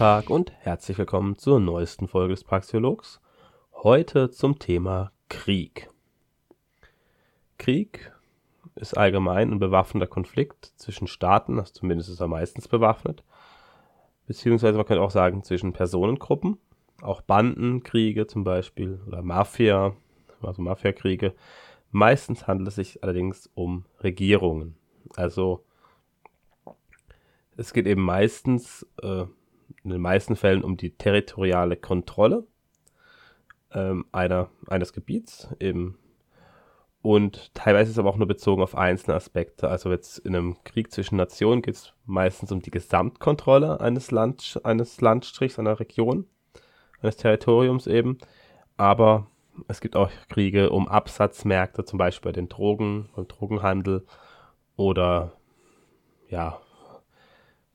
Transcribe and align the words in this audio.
Tag 0.00 0.30
und 0.30 0.50
herzlich 0.60 0.96
willkommen 0.96 1.36
zur 1.36 1.60
neuesten 1.60 2.08
Folge 2.08 2.32
des 2.32 2.42
Praxiologs. 2.42 3.20
Heute 3.82 4.30
zum 4.30 4.58
Thema 4.58 5.12
Krieg. 5.28 5.90
Krieg 7.58 8.10
ist 8.76 8.96
allgemein 8.96 9.50
ein 9.52 9.58
bewaffneter 9.58 10.06
Konflikt 10.06 10.72
zwischen 10.76 11.06
Staaten, 11.06 11.58
also 11.58 11.74
zumindest 11.74 12.08
ist 12.08 12.20
er 12.20 12.28
meistens 12.28 12.66
bewaffnet, 12.66 13.22
beziehungsweise 14.26 14.78
man 14.78 14.86
könnte 14.86 15.02
auch 15.02 15.10
sagen 15.10 15.44
zwischen 15.44 15.74
Personengruppen, 15.74 16.56
auch 17.02 17.20
Bandenkriege 17.20 18.26
zum 18.26 18.42
Beispiel 18.42 19.02
oder 19.06 19.20
Mafia, 19.20 19.94
also 20.40 20.62
Mafiakriege. 20.62 21.34
Meistens 21.90 22.46
handelt 22.46 22.68
es 22.68 22.76
sich 22.76 23.04
allerdings 23.04 23.50
um 23.52 23.84
Regierungen. 24.02 24.76
Also 25.16 25.62
es 27.58 27.74
geht 27.74 27.86
eben 27.86 28.00
meistens, 28.00 28.86
äh, 29.02 29.26
in 29.84 29.90
den 29.90 30.00
meisten 30.00 30.36
Fällen 30.36 30.62
um 30.64 30.76
die 30.76 30.90
territoriale 30.90 31.76
Kontrolle 31.76 32.46
ähm, 33.72 34.04
einer, 34.12 34.50
eines 34.68 34.92
Gebiets, 34.92 35.48
eben 35.60 35.96
und 37.02 37.54
teilweise 37.54 37.84
ist 37.84 37.92
es 37.92 37.98
aber 37.98 38.10
auch 38.10 38.18
nur 38.18 38.28
bezogen 38.28 38.62
auf 38.62 38.76
einzelne 38.76 39.16
Aspekte. 39.16 39.68
Also 39.68 39.90
jetzt 39.90 40.18
in 40.18 40.36
einem 40.36 40.62
Krieg 40.64 40.92
zwischen 40.92 41.16
Nationen 41.16 41.62
geht 41.62 41.74
es 41.74 41.94
meistens 42.04 42.52
um 42.52 42.60
die 42.60 42.70
Gesamtkontrolle 42.70 43.80
eines, 43.80 44.10
Land, 44.10 44.60
eines 44.64 45.00
Landstrichs, 45.00 45.58
einer 45.58 45.80
Region, 45.80 46.26
eines 47.00 47.16
Territoriums 47.16 47.86
eben. 47.86 48.18
Aber 48.76 49.26
es 49.68 49.80
gibt 49.80 49.96
auch 49.96 50.10
Kriege 50.28 50.70
um 50.70 50.88
Absatzmärkte, 50.88 51.84
zum 51.84 51.98
Beispiel 51.98 52.32
bei 52.32 52.34
den 52.34 52.50
Drogen, 52.50 53.08
beim 53.16 53.26
Drogenhandel 53.26 54.04
oder 54.76 55.32
ja, 56.28 56.60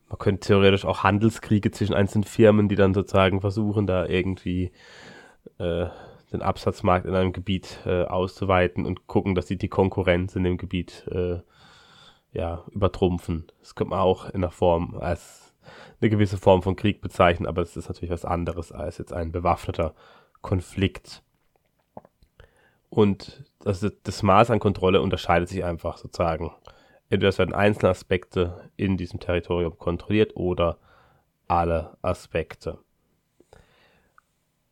man 0.09 0.17
könnte 0.20 0.48
theoretisch 0.48 0.86
auch 0.86 1.03
Handelskriege 1.03 1.72
zwischen 1.72 1.94
einzelnen 1.94 2.23
Firmen, 2.23 2.70
die 2.70 2.75
dann 2.75 2.94
sozusagen 2.94 3.42
versuchen, 3.42 3.88
da 3.88 4.06
irgendwie 4.06 4.72
äh, 5.58 5.88
den 6.31 6.42
Absatzmarkt 6.42 7.06
in 7.06 7.16
einem 7.16 7.34
Gebiet 7.34 7.80
äh, 7.86 8.03
auszuweiten 8.03 8.86
und 8.86 9.08
gucken, 9.08 9.36
dass 9.36 9.48
sie 9.48 9.58
die 9.58 9.70
Konkurrenz 9.70 10.36
in 10.36 10.44
dem 10.44 10.58
Gebiet 10.58 11.08
äh, 11.11 11.39
ja, 12.33 12.64
übertrumpfen. 12.72 13.45
Das 13.61 13.76
könnte 13.76 13.92
man 13.92 14.00
auch 14.00 14.30
in 14.30 14.42
der 14.42 14.52
Form 14.52 14.95
als 15.00 15.53
eine 16.02 16.09
gewisse 16.09 16.38
Form 16.38 16.61
von 16.61 16.76
Krieg 16.76 17.02
bezeichnen, 17.02 17.48
aber 17.48 17.61
es 17.61 17.78
ist 17.78 17.88
natürlich 17.88 18.11
was 18.11 18.26
anderes 18.26 18.72
als 18.72 18.98
jetzt 18.98 19.14
ein 19.14 19.31
bewaffneter 19.31 19.95
Konflikt. 20.42 21.23
Und 22.89 23.44
das, 23.61 23.86
das 24.03 24.23
Maß 24.23 24.52
an 24.52 24.59
Kontrolle 24.59 25.02
unterscheidet 25.02 25.50
sich 25.50 25.64
einfach 25.64 25.98
sozusagen. 25.98 26.52
Entweder 27.09 27.30
es 27.30 27.38
werden 27.38 27.53
einzelne 27.53 27.92
Aspekte 27.92 28.70
in 28.78 28.98
diesem 28.98 29.20
Territorium 29.20 29.78
kontrolliert 29.78 30.36
oder 30.36 30.78
alle 31.48 31.98
Aspekte. 32.02 32.80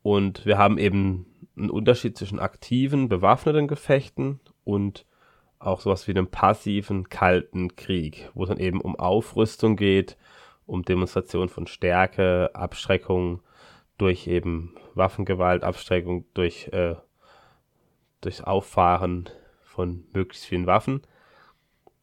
Und 0.02 0.46
wir 0.46 0.58
haben 0.58 0.78
eben 0.78 1.26
einen 1.56 1.70
Unterschied 1.70 2.18
zwischen 2.18 2.40
aktiven, 2.40 3.08
bewaffneten 3.10 3.68
Gefechten 3.68 4.40
und 4.64 5.06
auch 5.60 5.80
sowas 5.80 6.08
wie 6.08 6.12
einem 6.12 6.28
passiven, 6.28 7.08
kalten 7.10 7.76
Krieg, 7.76 8.30
wo 8.34 8.44
es 8.44 8.50
dann 8.50 8.60
eben 8.60 8.82
um 8.82 8.96
Aufrüstung 8.98 9.76
geht, 9.76 10.18
um 10.66 10.84
Demonstration 10.84 11.50
von 11.50 11.68
Stärke, 11.68 12.52
Abschreckung 12.54 13.42
durch 13.98 14.28
eben 14.28 14.76
Waffengewalt, 14.96 15.64
Abschreckung 15.64 16.26
durch, 16.34 16.68
äh, 16.74 16.96
durch 18.22 18.46
Auffahren 18.46 19.30
von 19.64 20.06
möglichst 20.14 20.46
vielen 20.46 20.68
Waffen. 20.68 21.02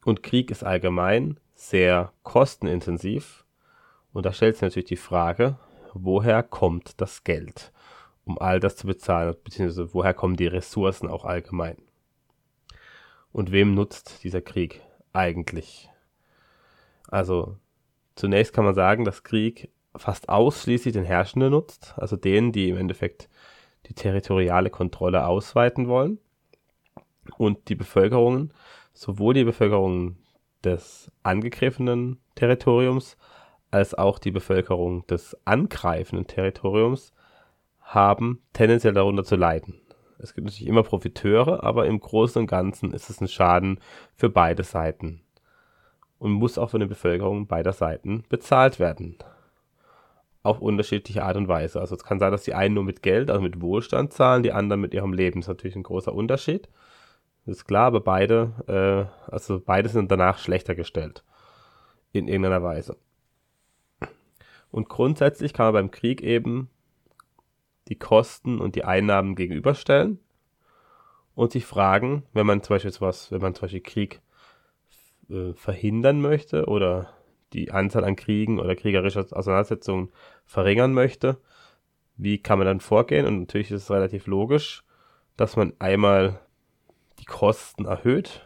Und 0.03 0.23
Krieg 0.23 0.51
ist 0.51 0.63
allgemein 0.63 1.39
sehr 1.53 2.11
kostenintensiv. 2.23 3.45
Und 4.13 4.25
da 4.25 4.33
stellt 4.33 4.55
sich 4.55 4.63
natürlich 4.63 4.89
die 4.89 4.95
Frage, 4.95 5.57
woher 5.93 6.43
kommt 6.43 6.99
das 6.99 7.23
Geld? 7.23 7.71
um 8.25 8.39
all 8.39 8.59
das 8.59 8.75
zu 8.75 8.87
bezahlen, 8.87 9.35
beziehungsweise 9.43 9.93
woher 9.93 10.13
kommen 10.13 10.35
die 10.35 10.47
Ressourcen 10.47 11.09
auch 11.09 11.25
allgemein. 11.25 11.77
Und 13.31 13.51
wem 13.51 13.73
nutzt 13.73 14.23
dieser 14.23 14.41
Krieg 14.41 14.81
eigentlich? 15.13 15.89
Also 17.07 17.57
zunächst 18.15 18.53
kann 18.53 18.65
man 18.65 18.75
sagen, 18.75 19.05
dass 19.05 19.23
Krieg 19.23 19.71
fast 19.95 20.29
ausschließlich 20.29 20.93
den 20.93 21.03
Herrschenden 21.03 21.51
nutzt, 21.51 21.93
also 21.97 22.15
denen, 22.15 22.51
die 22.51 22.69
im 22.69 22.77
Endeffekt 22.77 23.29
die 23.87 23.93
territoriale 23.93 24.69
Kontrolle 24.69 25.25
ausweiten 25.25 25.87
wollen. 25.87 26.19
Und 27.37 27.69
die 27.69 27.75
Bevölkerungen, 27.75 28.53
sowohl 28.93 29.33
die 29.33 29.43
Bevölkerung 29.43 30.17
des 30.63 31.11
angegriffenen 31.23 32.19
Territoriums 32.35 33.17
als 33.71 33.93
auch 33.93 34.19
die 34.19 34.31
Bevölkerung 34.31 35.07
des 35.07 35.35
angreifenden 35.45 36.27
Territoriums 36.27 37.13
haben 37.79 38.41
tendenziell 38.53 38.93
darunter 38.93 39.23
zu 39.23 39.35
leiden. 39.35 39.81
Es 40.19 40.33
gibt 40.33 40.45
natürlich 40.45 40.67
immer 40.67 40.83
Profiteure, 40.83 41.63
aber 41.63 41.87
im 41.87 41.99
Großen 41.99 42.41
und 42.41 42.47
Ganzen 42.47 42.93
ist 42.93 43.09
es 43.09 43.21
ein 43.21 43.27
Schaden 43.27 43.79
für 44.15 44.29
beide 44.29 44.63
Seiten 44.63 45.21
und 46.19 46.31
muss 46.31 46.59
auch 46.59 46.69
von 46.69 46.79
der 46.79 46.87
Bevölkerung 46.87 47.47
beider 47.47 47.73
Seiten 47.73 48.23
bezahlt 48.29 48.79
werden. 48.79 49.17
Auf 50.43 50.59
unterschiedliche 50.59 51.23
Art 51.23 51.37
und 51.37 51.47
Weise. 51.47 51.79
Also 51.79 51.95
es 51.95 52.03
kann 52.03 52.19
sein, 52.19 52.31
dass 52.31 52.43
die 52.43 52.53
einen 52.53 52.75
nur 52.75 52.83
mit 52.83 53.01
Geld, 53.01 53.31
also 53.31 53.41
mit 53.41 53.61
Wohlstand 53.61 54.13
zahlen, 54.13 54.43
die 54.43 54.51
anderen 54.51 54.81
mit 54.81 54.93
ihrem 54.93 55.13
Leben. 55.13 55.39
Das 55.39 55.45
ist 55.45 55.49
natürlich 55.49 55.75
ein 55.75 55.83
großer 55.83 56.13
Unterschied. 56.13 56.69
Ist 57.45 57.65
klar, 57.65 57.87
aber 57.87 58.01
beide, 58.01 59.09
äh, 59.27 59.31
also 59.31 59.59
beide 59.59 59.89
sind 59.89 60.11
danach 60.11 60.37
schlechter 60.37 60.75
gestellt. 60.75 61.23
In 62.13 62.27
irgendeiner 62.27 62.61
Weise. 62.61 62.97
Und 64.69 64.89
grundsätzlich 64.89 65.53
kann 65.53 65.67
man 65.67 65.73
beim 65.73 65.91
Krieg 65.91 66.21
eben 66.21 66.69
die 67.87 67.97
Kosten 67.97 68.59
und 68.59 68.75
die 68.75 68.85
Einnahmen 68.85 69.35
gegenüberstellen 69.35 70.19
und 71.35 71.51
sich 71.51 71.65
fragen, 71.65 72.23
wenn 72.33 72.45
man 72.45 72.63
zum 72.63 72.75
Beispiel 72.75 72.91
sowas, 72.91 73.31
wenn 73.31 73.41
man 73.41 73.53
zum 73.53 73.63
Beispiel 73.63 73.81
Krieg 73.81 74.21
äh, 75.29 75.53
verhindern 75.53 76.21
möchte 76.21 76.65
oder 76.67 77.09
die 77.53 77.71
Anzahl 77.71 78.05
an 78.05 78.15
Kriegen 78.15 78.59
oder 78.59 78.75
kriegerische 78.75 79.19
Auseinandersetzungen 79.31 80.09
verringern 80.45 80.93
möchte, 80.93 81.37
wie 82.15 82.37
kann 82.37 82.59
man 82.59 82.67
dann 82.67 82.79
vorgehen? 82.79 83.25
Und 83.25 83.39
natürlich 83.39 83.71
ist 83.71 83.83
es 83.83 83.91
relativ 83.91 84.27
logisch, 84.27 84.83
dass 85.35 85.55
man 85.55 85.73
einmal 85.79 86.39
die 87.21 87.25
Kosten 87.25 87.85
erhöht, 87.85 88.45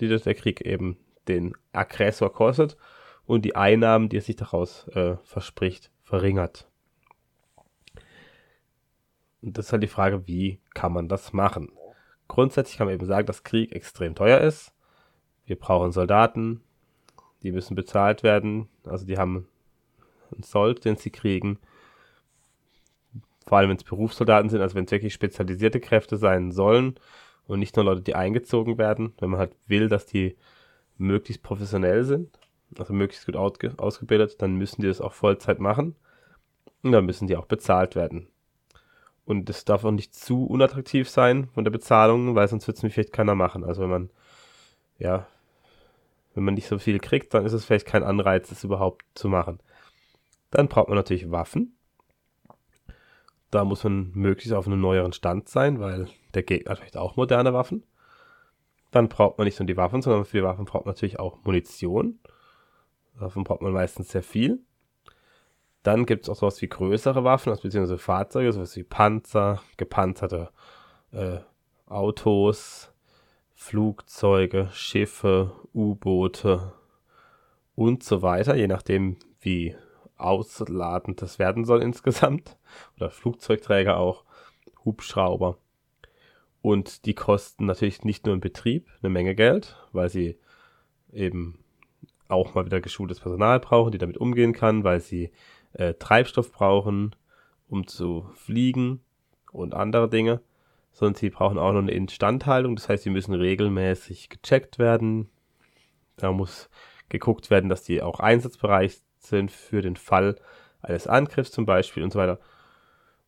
die 0.00 0.08
der 0.08 0.34
Krieg 0.34 0.60
eben 0.60 0.98
den 1.28 1.56
Aggressor 1.72 2.32
kostet, 2.32 2.76
und 3.24 3.44
die 3.44 3.56
Einnahmen, 3.56 4.08
die 4.08 4.18
er 4.18 4.22
sich 4.22 4.36
daraus 4.36 4.86
äh, 4.88 5.16
verspricht, 5.24 5.90
verringert. 6.04 6.68
Und 9.42 9.58
das 9.58 9.66
ist 9.66 9.72
halt 9.72 9.82
die 9.82 9.88
Frage, 9.88 10.26
wie 10.26 10.60
kann 10.74 10.92
man 10.92 11.08
das 11.08 11.32
machen? 11.32 11.72
Grundsätzlich 12.28 12.78
kann 12.78 12.86
man 12.86 12.94
eben 12.94 13.06
sagen, 13.06 13.26
dass 13.26 13.44
Krieg 13.44 13.72
extrem 13.72 14.14
teuer 14.14 14.40
ist. 14.40 14.72
Wir 15.44 15.56
brauchen 15.56 15.92
Soldaten, 15.92 16.62
die 17.42 17.52
müssen 17.52 17.74
bezahlt 17.74 18.22
werden. 18.22 18.68
Also 18.84 19.06
die 19.06 19.18
haben 19.18 19.48
einen 20.32 20.42
Sold, 20.42 20.84
den 20.84 20.96
sie 20.96 21.10
kriegen. 21.10 21.58
Vor 23.46 23.58
allem, 23.58 23.70
wenn 23.70 23.76
es 23.76 23.84
Berufssoldaten 23.84 24.50
sind, 24.50 24.60
also 24.60 24.74
wenn 24.74 24.86
es 24.86 24.90
wirklich 24.90 25.14
spezialisierte 25.14 25.80
Kräfte 25.80 26.16
sein 26.16 26.50
sollen 26.50 26.96
und 27.46 27.60
nicht 27.60 27.76
nur 27.76 27.84
Leute, 27.84 28.02
die 28.02 28.16
eingezogen 28.16 28.76
werden. 28.76 29.14
Wenn 29.18 29.30
man 29.30 29.40
halt 29.40 29.52
will, 29.66 29.88
dass 29.88 30.06
die 30.06 30.36
möglichst 30.98 31.42
professionell 31.42 32.04
sind, 32.04 32.38
also 32.76 32.92
möglichst 32.92 33.26
gut 33.26 33.36
ausgebildet, 33.36 34.42
dann 34.42 34.56
müssen 34.56 34.80
die 34.82 34.88
das 34.88 35.00
auch 35.00 35.12
Vollzeit 35.12 35.60
machen. 35.60 35.94
Und 36.82 36.92
dann 36.92 37.06
müssen 37.06 37.26
die 37.26 37.36
auch 37.36 37.46
bezahlt 37.46 37.94
werden. 37.94 38.28
Und 39.24 39.50
es 39.50 39.64
darf 39.64 39.84
auch 39.84 39.90
nicht 39.90 40.14
zu 40.14 40.46
unattraktiv 40.46 41.08
sein 41.08 41.48
von 41.54 41.64
der 41.64 41.72
Bezahlung, 41.72 42.34
weil 42.34 42.46
sonst 42.48 42.66
wird 42.66 42.82
es 42.82 42.92
vielleicht 42.92 43.12
keiner 43.12 43.34
machen. 43.34 43.64
Also 43.64 43.82
wenn 43.82 43.90
man, 43.90 44.10
ja, 44.98 45.26
wenn 46.34 46.44
man 46.44 46.54
nicht 46.54 46.68
so 46.68 46.78
viel 46.78 47.00
kriegt, 47.00 47.34
dann 47.34 47.44
ist 47.44 47.52
es 47.52 47.64
vielleicht 47.64 47.86
kein 47.86 48.04
Anreiz, 48.04 48.48
das 48.48 48.62
überhaupt 48.62 49.04
zu 49.14 49.28
machen. 49.28 49.58
Dann 50.50 50.68
braucht 50.68 50.88
man 50.88 50.96
natürlich 50.96 51.30
Waffen. 51.30 51.75
Da 53.56 53.64
muss 53.64 53.84
man 53.84 54.10
möglichst 54.12 54.52
auf 54.52 54.66
einem 54.66 54.82
neueren 54.82 55.14
Stand 55.14 55.48
sein, 55.48 55.80
weil 55.80 56.08
der 56.34 56.42
Gegner 56.42 56.72
hat 56.72 56.78
vielleicht 56.80 56.98
auch 56.98 57.16
moderne 57.16 57.54
Waffen. 57.54 57.84
Dann 58.90 59.08
braucht 59.08 59.38
man 59.38 59.46
nicht 59.46 59.58
nur 59.58 59.66
die 59.66 59.78
Waffen, 59.78 60.02
sondern 60.02 60.26
für 60.26 60.36
die 60.36 60.42
Waffen 60.42 60.66
braucht 60.66 60.84
man 60.84 60.92
natürlich 60.92 61.18
auch 61.18 61.42
Munition. 61.42 62.18
Davon 63.18 63.44
braucht 63.44 63.62
man 63.62 63.72
meistens 63.72 64.10
sehr 64.10 64.22
viel. 64.22 64.60
Dann 65.82 66.04
gibt 66.04 66.24
es 66.24 66.28
auch 66.28 66.36
sowas 66.36 66.60
wie 66.60 66.68
größere 66.68 67.24
Waffen, 67.24 67.48
also 67.48 67.62
beziehungsweise 67.62 67.96
Fahrzeuge, 67.96 68.52
sowas 68.52 68.76
wie 68.76 68.82
Panzer, 68.82 69.62
gepanzerte 69.78 70.50
äh, 71.12 71.38
Autos, 71.86 72.92
Flugzeuge, 73.54 74.68
Schiffe, 74.70 75.50
U-Boote 75.74 76.74
und 77.74 78.02
so 78.02 78.20
weiter, 78.20 78.54
je 78.54 78.66
nachdem, 78.66 79.16
wie 79.40 79.74
ausladend 80.16 81.22
das 81.22 81.38
werden 81.38 81.64
soll 81.64 81.82
insgesamt. 81.82 82.56
Oder 82.96 83.10
Flugzeugträger 83.10 83.98
auch, 83.98 84.24
Hubschrauber. 84.84 85.58
Und 86.62 87.04
die 87.06 87.14
kosten 87.14 87.66
natürlich 87.66 88.04
nicht 88.04 88.26
nur 88.26 88.34
im 88.34 88.40
Betrieb 88.40 88.88
eine 89.00 89.10
Menge 89.10 89.34
Geld, 89.34 89.76
weil 89.92 90.08
sie 90.08 90.38
eben 91.12 91.58
auch 92.28 92.54
mal 92.54 92.66
wieder 92.66 92.80
geschultes 92.80 93.20
Personal 93.20 93.60
brauchen, 93.60 93.92
die 93.92 93.98
damit 93.98 94.18
umgehen 94.18 94.52
kann, 94.52 94.82
weil 94.82 95.00
sie 95.00 95.30
äh, 95.74 95.94
Treibstoff 95.94 96.50
brauchen, 96.50 97.14
um 97.68 97.86
zu 97.86 98.28
fliegen 98.34 99.00
und 99.52 99.74
andere 99.74 100.08
Dinge, 100.08 100.40
sondern 100.92 101.14
sie 101.14 101.30
brauchen 101.30 101.58
auch 101.58 101.72
noch 101.72 101.80
eine 101.80 101.92
Instandhaltung. 101.92 102.76
Das 102.76 102.88
heißt, 102.88 103.04
sie 103.04 103.10
müssen 103.10 103.34
regelmäßig 103.34 104.28
gecheckt 104.28 104.78
werden. 104.78 105.28
Da 106.16 106.32
muss 106.32 106.68
geguckt 107.08 107.50
werden, 107.50 107.68
dass 107.68 107.84
die 107.84 108.02
auch 108.02 108.18
einsatzbereit 108.18 109.00
sind 109.28 109.50
für 109.50 109.82
den 109.82 109.96
Fall 109.96 110.36
eines 110.80 111.06
Angriffs 111.06 111.50
zum 111.50 111.66
Beispiel 111.66 112.02
und 112.02 112.12
so 112.12 112.18
weiter. 112.18 112.38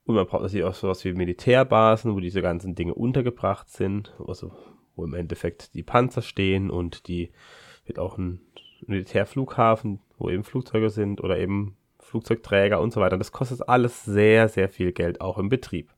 Und 0.04 0.14
man 0.14 0.26
braucht 0.26 0.42
natürlich 0.42 0.64
auch 0.64 0.74
sowas 0.74 1.04
wie 1.04 1.12
Militärbasen, 1.12 2.14
wo 2.14 2.20
diese 2.20 2.40
ganzen 2.40 2.74
Dinge 2.74 2.94
untergebracht 2.94 3.68
sind, 3.68 4.14
also 4.26 4.52
wo 4.96 5.04
im 5.04 5.14
Endeffekt 5.14 5.74
die 5.74 5.82
Panzer 5.82 6.22
stehen 6.22 6.70
und 6.70 7.08
die 7.08 7.30
wird 7.84 7.98
auch 7.98 8.18
ein 8.18 8.40
Militärflughafen, 8.86 10.00
wo 10.18 10.30
eben 10.30 10.44
Flugzeuge 10.44 10.90
sind 10.90 11.22
oder 11.22 11.38
eben 11.38 11.76
Flugzeugträger 12.00 12.80
und 12.80 12.92
so 12.92 13.00
weiter. 13.00 13.18
Das 13.18 13.32
kostet 13.32 13.68
alles 13.68 14.04
sehr, 14.04 14.48
sehr 14.48 14.68
viel 14.68 14.92
Geld, 14.92 15.20
auch 15.20 15.36
im 15.36 15.48
Betrieb. 15.48 15.92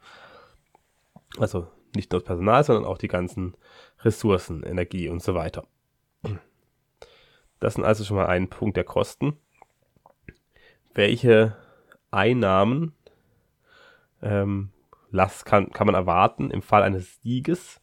Also 1.38 1.68
nicht 1.94 2.10
nur 2.10 2.20
das 2.20 2.26
Personal, 2.26 2.64
sondern 2.64 2.84
auch 2.84 2.98
die 2.98 3.08
ganzen 3.08 3.54
Ressourcen, 4.00 4.62
Energie 4.62 5.08
und 5.08 5.22
so 5.22 5.34
weiter. 5.34 5.66
Das 7.60 7.74
sind 7.74 7.84
also 7.84 8.04
schon 8.04 8.16
mal 8.16 8.26
ein 8.26 8.48
Punkt 8.48 8.76
der 8.76 8.84
Kosten. 8.84 9.36
Welche 10.94 11.56
Einnahmen 12.10 12.94
ähm, 14.22 14.70
las, 15.10 15.44
kann, 15.44 15.70
kann 15.70 15.86
man 15.86 15.94
erwarten 15.94 16.50
im 16.50 16.62
Fall 16.62 16.82
eines 16.82 17.20
Sieges? 17.22 17.80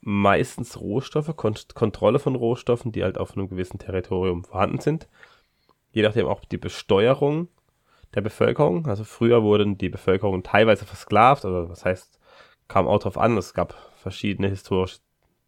Meistens 0.00 0.80
Rohstoffe, 0.80 1.34
Kont 1.36 1.74
Kontrolle 1.74 2.18
von 2.18 2.34
Rohstoffen, 2.34 2.92
die 2.92 3.02
halt 3.02 3.18
auf 3.18 3.36
einem 3.36 3.48
gewissen 3.48 3.78
Territorium 3.78 4.44
vorhanden 4.44 4.80
sind. 4.80 5.08
Je 5.92 6.02
nachdem 6.02 6.26
auch 6.26 6.44
die 6.44 6.58
Besteuerung 6.58 7.48
der 8.14 8.20
Bevölkerung. 8.20 8.86
Also 8.86 9.04
früher 9.04 9.42
wurden 9.42 9.78
die 9.78 9.88
Bevölkerung 9.88 10.42
teilweise 10.42 10.86
versklavt, 10.86 11.44
oder 11.44 11.68
was 11.68 11.84
heißt, 11.84 12.18
kam 12.68 12.86
auch 12.86 13.00
drauf 13.00 13.18
an. 13.18 13.36
Es 13.36 13.54
gab 13.54 13.74
verschiedene 13.96 14.48
historische 14.48 15.00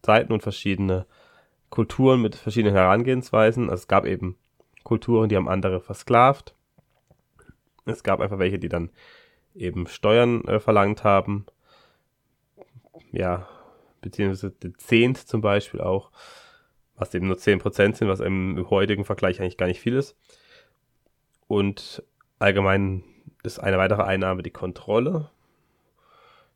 Zeiten 0.02 0.32
und 0.32 0.42
verschiedene 0.42 1.06
Kulturen 1.68 2.20
mit 2.20 2.34
verschiedenen 2.34 2.74
Herangehensweisen. 2.74 3.70
Also 3.70 3.82
es 3.82 3.88
gab 3.88 4.04
eben 4.04 4.36
Kulturen, 4.82 5.28
die 5.28 5.36
haben 5.36 5.48
andere 5.48 5.80
versklavt. 5.80 6.54
Es 7.86 8.02
gab 8.02 8.20
einfach 8.20 8.38
welche, 8.38 8.58
die 8.58 8.68
dann 8.68 8.90
eben 9.54 9.86
Steuern 9.86 10.44
äh, 10.44 10.60
verlangt 10.60 11.04
haben. 11.04 11.46
Ja, 13.12 13.48
beziehungsweise 14.00 14.54
Zehnt 14.76 15.18
zum 15.18 15.40
Beispiel 15.40 15.80
auch, 15.80 16.10
was 16.96 17.14
eben 17.14 17.26
nur 17.26 17.36
10% 17.36 17.96
sind, 17.96 18.08
was 18.08 18.20
im 18.20 18.68
heutigen 18.70 19.04
Vergleich 19.04 19.40
eigentlich 19.40 19.56
gar 19.56 19.66
nicht 19.66 19.80
viel 19.80 19.94
ist. 19.94 20.16
Und 21.48 22.02
allgemein 22.38 23.02
ist 23.42 23.58
eine 23.58 23.78
weitere 23.78 24.02
Einnahme 24.02 24.42
die 24.42 24.50
Kontrolle 24.50 25.30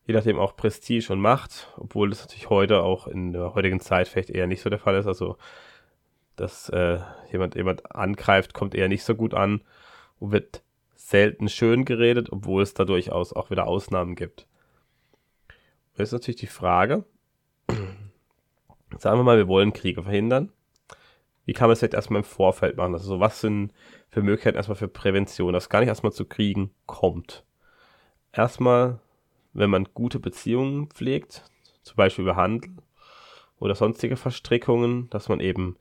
je 0.07 0.15
nachdem 0.15 0.39
auch 0.39 0.57
Prestige 0.57 1.13
und 1.13 1.21
Macht, 1.21 1.73
obwohl 1.77 2.11
das 2.11 2.21
natürlich 2.21 2.51
heute 2.51 2.83
auch 2.83 3.07
in 3.07 3.33
der 3.33 3.55
heutigen 3.55 3.81
Zeit 3.81 4.09
vielleicht 4.09 4.31
eher 4.31 4.47
nicht 4.47 4.63
so 4.63 4.71
der 4.71 4.79
Fall 4.79 4.97
ist. 4.97 5.07
Also, 5.07 5.37
dass 6.37 6.69
äh, 6.69 6.99
jemand 7.31 7.55
jemand 7.55 7.95
angreift, 7.95 8.55
kommt 8.55 8.75
eher 8.75 8.89
nicht 8.89 9.05
so 9.05 9.15
gut 9.15 9.35
an 9.35 9.63
und 10.19 10.33
wird 10.33 10.63
selten 10.95 11.49
schön 11.49 11.85
geredet, 11.85 12.31
obwohl 12.31 12.63
es 12.63 12.75
da 12.75 12.85
durchaus 12.85 13.33
auch 13.33 13.51
wieder 13.51 13.67
Ausnahmen 13.67 14.15
gibt. 14.15 14.47
Und 15.93 15.99
jetzt 15.99 16.09
ist 16.09 16.13
natürlich 16.13 16.41
die 16.41 16.47
Frage, 16.47 17.05
sagen 18.99 19.19
wir 19.19 19.25
mal, 19.25 19.37
wir 19.37 19.49
wollen 19.49 19.73
Kriege 19.73 20.03
verhindern. 20.03 20.53
Wie 21.47 21.53
kann 21.53 21.69
man 21.69 21.75
es 21.75 21.83
jetzt 21.83 21.95
erstmal 21.95 22.21
im 22.21 22.25
Vorfeld 22.25 22.77
machen? 22.77 22.95
Also, 22.95 23.21
was 23.21 23.41
sind 23.41 23.73
für 24.09 24.23
Möglichkeiten 24.23 24.57
erstmal 24.57 24.77
für 24.77 24.89
Prävention, 24.89 25.53
dass 25.53 25.69
gar 25.69 25.81
nicht 25.81 25.89
erstmal 25.89 26.13
zu 26.13 26.25
Kriegen 26.25 26.71
kommt? 26.87 27.45
Erstmal 28.33 29.01
wenn 29.55 29.71
man 29.71 29.89
gute 29.95 30.19
Beziehungen 30.19 30.89
pflegt, 30.89 31.45
zum 31.83 31.97
Beispiel 31.97 32.25
über 32.25 32.37
Handel 32.37 32.71
oder 33.59 33.75
sonstige 33.75 34.17
Verstrickungen, 34.17 35.09
dass 35.11 35.29
man 35.29 35.41
eben 35.41 35.77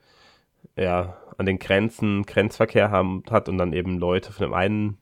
ja, 0.77 1.17
an 1.37 1.45
den 1.45 1.59
Grenzen 1.59 2.23
Grenzverkehr 2.23 2.91
haben, 2.91 3.23
hat 3.29 3.49
und 3.49 3.57
dann 3.57 3.73
eben 3.73 3.97
Leute 3.97 4.31
von 4.31 4.45
dem 4.45 4.53
einen, 4.53 4.97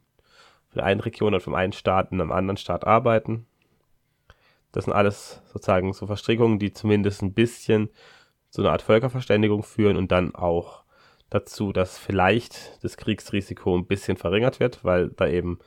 von 0.71 0.79
der 0.79 0.85
einen 0.85 0.99
Region 0.99 1.33
oder 1.33 1.41
vom 1.41 1.55
einen 1.55 1.73
Staat 1.73 2.11
in 2.11 2.19
einem 2.19 2.31
anderen 2.31 2.57
Staat 2.57 2.85
arbeiten. 2.85 3.45
Das 4.71 4.85
sind 4.85 4.93
alles 4.93 5.41
sozusagen 5.51 5.93
so 5.93 6.07
Verstrickungen, 6.07 6.59
die 6.59 6.73
zumindest 6.73 7.21
ein 7.21 7.33
bisschen 7.33 7.89
zu 8.49 8.61
einer 8.61 8.71
Art 8.71 8.81
Völkerverständigung 8.81 9.63
führen 9.63 9.97
und 9.97 10.11
dann 10.11 10.33
auch 10.35 10.83
dazu, 11.29 11.71
dass 11.71 11.97
vielleicht 11.97 12.83
das 12.83 12.97
Kriegsrisiko 12.97 13.77
ein 13.77 13.85
bisschen 13.85 14.17
verringert 14.17 14.59
wird, 14.59 14.83
weil 14.83 15.09
da 15.09 15.27
eben 15.27 15.59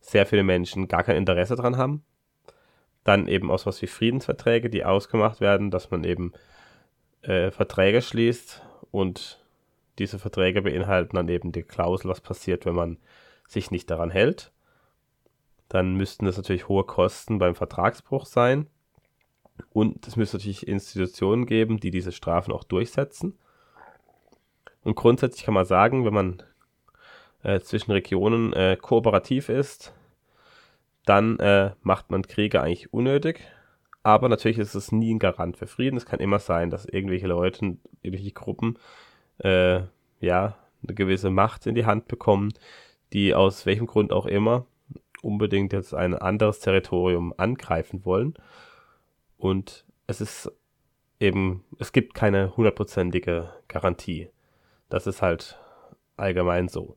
sehr 0.00 0.26
viele 0.26 0.44
Menschen 0.44 0.88
gar 0.88 1.02
kein 1.02 1.16
Interesse 1.16 1.56
dran 1.56 1.76
haben 1.76 2.04
dann 3.08 3.26
eben 3.26 3.50
auch 3.50 3.58
sowas 3.58 3.80
wie 3.80 3.86
Friedensverträge, 3.86 4.68
die 4.68 4.84
ausgemacht 4.84 5.40
werden, 5.40 5.70
dass 5.70 5.90
man 5.90 6.04
eben 6.04 6.32
äh, 7.22 7.50
Verträge 7.50 8.02
schließt 8.02 8.62
und 8.90 9.42
diese 9.98 10.18
Verträge 10.18 10.60
beinhalten 10.60 11.16
dann 11.16 11.28
eben 11.28 11.50
die 11.50 11.62
Klausel, 11.62 12.10
was 12.10 12.20
passiert, 12.20 12.66
wenn 12.66 12.74
man 12.74 12.98
sich 13.48 13.70
nicht 13.70 13.90
daran 13.90 14.10
hält. 14.10 14.52
Dann 15.68 15.94
müssten 15.94 16.26
das 16.26 16.36
natürlich 16.36 16.68
hohe 16.68 16.84
Kosten 16.84 17.38
beim 17.38 17.54
Vertragsbruch 17.54 18.26
sein. 18.26 18.68
Und 19.70 20.06
es 20.06 20.16
müsste 20.16 20.36
natürlich 20.36 20.68
Institutionen 20.68 21.46
geben, 21.46 21.80
die 21.80 21.90
diese 21.90 22.12
Strafen 22.12 22.52
auch 22.52 22.64
durchsetzen. 22.64 23.36
Und 24.84 24.94
grundsätzlich 24.94 25.44
kann 25.44 25.54
man 25.54 25.64
sagen, 25.64 26.04
wenn 26.04 26.14
man 26.14 26.42
äh, 27.42 27.60
zwischen 27.60 27.90
Regionen 27.90 28.52
äh, 28.52 28.76
kooperativ 28.80 29.48
ist, 29.48 29.92
dann 31.04 31.38
äh, 31.40 31.72
macht 31.82 32.10
man 32.10 32.22
Kriege 32.22 32.62
eigentlich 32.62 32.92
unnötig. 32.92 33.40
Aber 34.02 34.28
natürlich 34.28 34.58
ist 34.58 34.74
es 34.74 34.92
nie 34.92 35.12
ein 35.12 35.18
Garant 35.18 35.56
für 35.56 35.66
Frieden. 35.66 35.96
Es 35.96 36.06
kann 36.06 36.20
immer 36.20 36.38
sein, 36.38 36.70
dass 36.70 36.86
irgendwelche 36.86 37.26
Leute, 37.26 37.76
irgendwelche 38.02 38.32
Gruppen, 38.32 38.78
äh, 39.38 39.80
ja, 40.20 40.56
eine 40.82 40.94
gewisse 40.94 41.30
Macht 41.30 41.66
in 41.66 41.74
die 41.74 41.86
Hand 41.86 42.08
bekommen, 42.08 42.52
die 43.12 43.34
aus 43.34 43.66
welchem 43.66 43.86
Grund 43.86 44.12
auch 44.12 44.26
immer 44.26 44.66
unbedingt 45.22 45.72
jetzt 45.72 45.94
ein 45.94 46.14
anderes 46.14 46.60
Territorium 46.60 47.34
angreifen 47.36 48.04
wollen. 48.04 48.34
Und 49.36 49.84
es 50.06 50.20
ist 50.20 50.50
eben, 51.20 51.64
es 51.78 51.92
gibt 51.92 52.14
keine 52.14 52.56
hundertprozentige 52.56 53.52
Garantie. 53.68 54.30
Das 54.88 55.06
ist 55.06 55.22
halt 55.22 55.58
allgemein 56.16 56.68
so. 56.68 56.96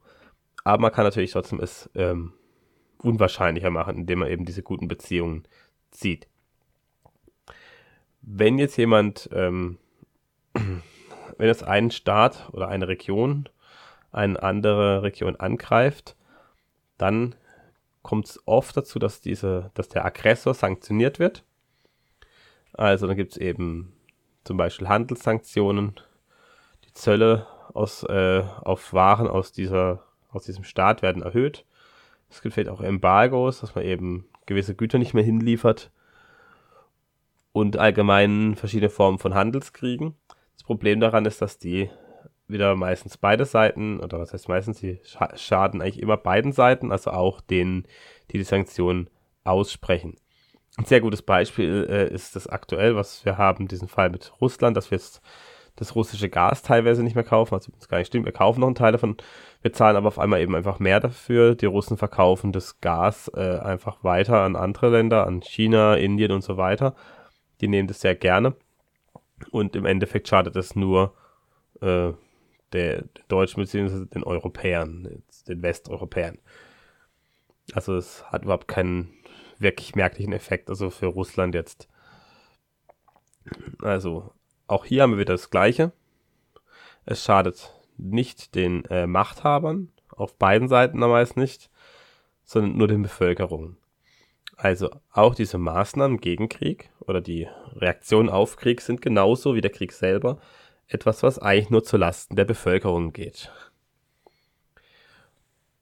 Aber 0.64 0.82
man 0.82 0.92
kann 0.92 1.06
natürlich 1.06 1.32
trotzdem 1.32 1.60
es 1.60 1.90
ähm, 1.96 2.34
unwahrscheinlicher 3.00 3.72
machen, 3.72 3.98
indem 3.98 4.20
man 4.20 4.30
eben 4.30 4.46
diese 4.46 4.64
guten 4.64 4.88
Beziehungen 4.88 5.48
zieht. 5.90 6.28
Wenn 8.22 8.60
jetzt 8.60 8.78
jemand, 8.78 9.30
ähm, 9.34 9.80
wenn 10.54 11.48
jetzt 11.48 11.64
ein 11.64 11.90
Staat 11.90 12.50
oder 12.54 12.68
eine 12.68 12.88
Region 12.88 13.50
eine 14.12 14.42
andere 14.42 15.04
Region 15.04 15.36
angreift, 15.36 16.16
dann 16.98 17.36
kommt 18.02 18.28
es 18.28 18.40
oft 18.46 18.76
dazu, 18.76 19.00
dass 19.00 19.22
diese, 19.22 19.72
dass 19.74 19.90
der 19.90 20.06
Aggressor 20.06 20.54
sanktioniert 20.54 21.20
wird. 21.20 21.44
Also 22.74 23.08
dann 23.08 23.16
gibt 23.16 23.34
es 23.34 23.38
eben 23.38 23.94
zum 24.44 24.58
Beispiel 24.58 24.88
Handelssanktionen, 24.88 26.00
die 26.86 26.94
Zölle 26.94 27.48
aus, 27.74 28.04
äh, 28.04 28.44
auf 28.62 28.94
Waren 28.94 29.28
aus, 29.28 29.52
dieser, 29.52 30.04
aus 30.30 30.46
diesem 30.46 30.64
Staat 30.64 31.02
werden 31.02 31.22
erhöht. 31.22 31.66
Es 32.30 32.42
gibt 32.42 32.54
vielleicht 32.54 32.70
auch 32.70 32.82
Embargos, 32.82 33.62
dass 33.62 33.76
man 33.76 33.84
eben 33.84 34.26
gewisse 34.46 34.76
Güter 34.76 34.98
nicht 34.98 35.14
mehr 35.14 35.24
hinliefert. 35.24 35.92
Und 37.54 37.78
allgemein 37.78 38.56
verschiedene 38.56 38.90
Formen 38.90 39.20
von 39.20 39.34
Handelskriegen. 39.34 40.16
Das 40.54 40.64
Problem 40.64 41.02
daran 41.02 41.26
ist, 41.26 41.42
dass 41.42 41.58
die 41.58 41.90
wieder 42.52 42.76
meistens 42.76 43.18
beide 43.18 43.46
Seiten, 43.46 44.00
oder 44.00 44.20
was 44.20 44.34
heißt 44.34 44.50
meistens, 44.50 44.80
die 44.80 45.00
schaden 45.36 45.82
eigentlich 45.82 46.02
immer 46.02 46.18
beiden 46.18 46.52
Seiten, 46.52 46.92
also 46.92 47.12
auch 47.12 47.42
denen, 47.42 47.86
die 48.32 48.38
die 48.38 48.44
Sanktionen 48.44 49.10
aussprechen. 49.44 50.16
Ein 50.78 50.86
sehr 50.86 51.02
gutes 51.02 51.22
Beispiel 51.22 51.88
äh, 51.90 52.14
ist 52.14 52.36
das 52.36 52.48
aktuell, 52.48 52.96
was 52.96 53.26
wir 53.26 53.38
haben, 53.38 53.68
diesen 53.68 53.88
Fall 53.88 54.10
mit 54.10 54.32
Russland, 54.40 54.78
dass 54.78 54.92
wir 54.92 54.98
jetzt 54.98 55.22
das 55.76 55.96
russische 55.96 56.30
Gas 56.30 56.62
teilweise 56.62 57.04
nicht 57.04 57.16
mehr 57.16 57.24
kaufen, 57.24 57.52
was 57.52 57.68
übrigens 57.68 57.88
gar 57.88 57.98
nicht 57.98 58.08
stimmt. 58.08 58.26
Wir 58.26 58.34
kaufen 58.34 58.60
noch 58.60 58.68
einen 58.68 58.76
Teil 58.76 58.92
davon, 58.92 59.18
wir 59.62 59.74
zahlen 59.74 59.96
aber 59.96 60.08
auf 60.08 60.20
einmal 60.20 60.42
eben 60.42 60.56
einfach 60.56 60.80
mehr 60.80 61.00
dafür. 61.00 61.56
Die 61.56 61.66
Russen 61.66 61.98
verkaufen 61.98 62.52
das 62.52 62.82
Gas 62.82 63.32
äh, 63.36 63.58
einfach 63.60 64.04
weiter 64.04 64.42
an 64.42 64.56
andere 64.56 64.90
Länder, 64.90 65.26
an 65.26 65.42
China, 65.42 65.96
Indien 65.96 66.32
und 66.32 66.44
so 66.44 66.58
weiter. 66.58 66.96
Die 67.62 67.68
nehmen 67.68 67.88
das 67.88 68.02
sehr 68.02 68.16
gerne. 68.16 68.56
Und 69.52 69.76
im 69.76 69.86
Endeffekt 69.86 70.28
schadet 70.28 70.56
es 70.56 70.76
nur 70.76 71.14
äh, 71.82 72.12
der, 72.74 73.06
Deutschen 73.28 73.62
bzw. 73.62 74.06
den 74.06 74.24
Europäern, 74.24 75.24
den 75.48 75.62
Westeuropäern. 75.62 76.38
Also 77.74 77.96
es 77.96 78.24
hat 78.26 78.44
überhaupt 78.44 78.68
keinen 78.68 79.14
wirklich 79.60 79.96
merklichen 79.96 80.34
Effekt, 80.34 80.70
also 80.70 80.90
für 80.90 81.08
Russland 81.08 81.56
jetzt. 81.56 81.88
Also 83.82 84.34
auch 84.68 84.86
hier 84.86 85.04
haben 85.04 85.12
wir 85.12 85.20
wieder 85.20 85.34
das 85.34 85.50
Gleiche. 85.50 85.92
Es 87.06 87.24
schadet 87.24 87.74
nicht 87.98 88.56
den 88.56 88.86
äh, 88.86 89.08
Machthabern, 89.08 89.92
auf 90.10 90.38
beiden 90.38 90.68
Seiten 90.68 91.00
meist 91.00 91.38
nicht, 91.38 91.70
sondern 92.44 92.78
nur 92.78 92.88
den 92.88 93.02
Bevölkerungen. 93.02 93.78
Also 94.58 94.90
auch 95.12 95.34
diese 95.34 95.58
Maßnahmen 95.58 96.20
gegen 96.20 96.48
Krieg 96.48 96.92
oder 97.00 97.22
die 97.22 97.48
Reaktionen 97.74 98.30
auf 98.30 98.58
Krieg 98.58 98.82
sind 98.82 99.02
genauso 99.02 99.56
wie 99.56 99.62
der 99.62 99.72
Krieg 99.72 99.92
selber 99.92 100.40
etwas, 100.94 101.24
was 101.24 101.40
eigentlich 101.40 101.70
nur 101.70 101.84
zu 101.84 101.98
Lasten 101.98 102.36
der 102.36 102.46
Bevölkerung 102.46 103.14
geht. 103.14 103.52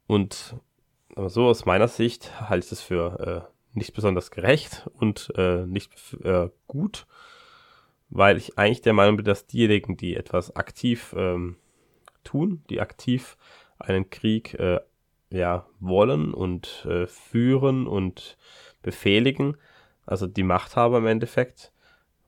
Und 0.08 0.56
so 1.28 1.48
aus 1.48 1.66
meiner 1.66 1.88
Sicht 1.88 2.50
halte 2.50 2.66
ich 2.66 2.72
es 2.72 2.82
für 2.82 3.46
äh, 3.46 3.78
nicht 3.78 3.94
besonders 3.94 4.32
gerecht 4.32 4.88
und 4.94 5.32
äh, 5.36 5.66
nicht 5.66 5.92
äh, 6.24 6.50
gut, 6.68 7.06
weil 8.10 8.38
ich 8.38 8.58
eigentlich 8.58 8.82
der 8.82 8.94
Meinung 8.94 9.18
bin, 9.18 9.26
dass 9.26 9.48
diejenigen, 9.48 9.98
die 9.98 10.16
etwas 10.16 10.56
aktiv 10.56 11.14
ähm, 11.18 11.58
tun, 12.24 12.64
die 12.70 12.82
aktiv 12.82 13.38
einen 13.78 14.10
Krieg 14.10 14.54
äh, 14.56 14.80
ja, 15.30 15.68
wollen 15.80 16.34
und 16.34 16.86
äh, 16.90 17.06
führen 17.06 17.88
und 17.88 18.38
befehligen, 18.82 19.58
also 20.06 20.26
die 20.26 20.44
Machthaber 20.44 20.98
im 20.98 21.08
Endeffekt 21.08 21.72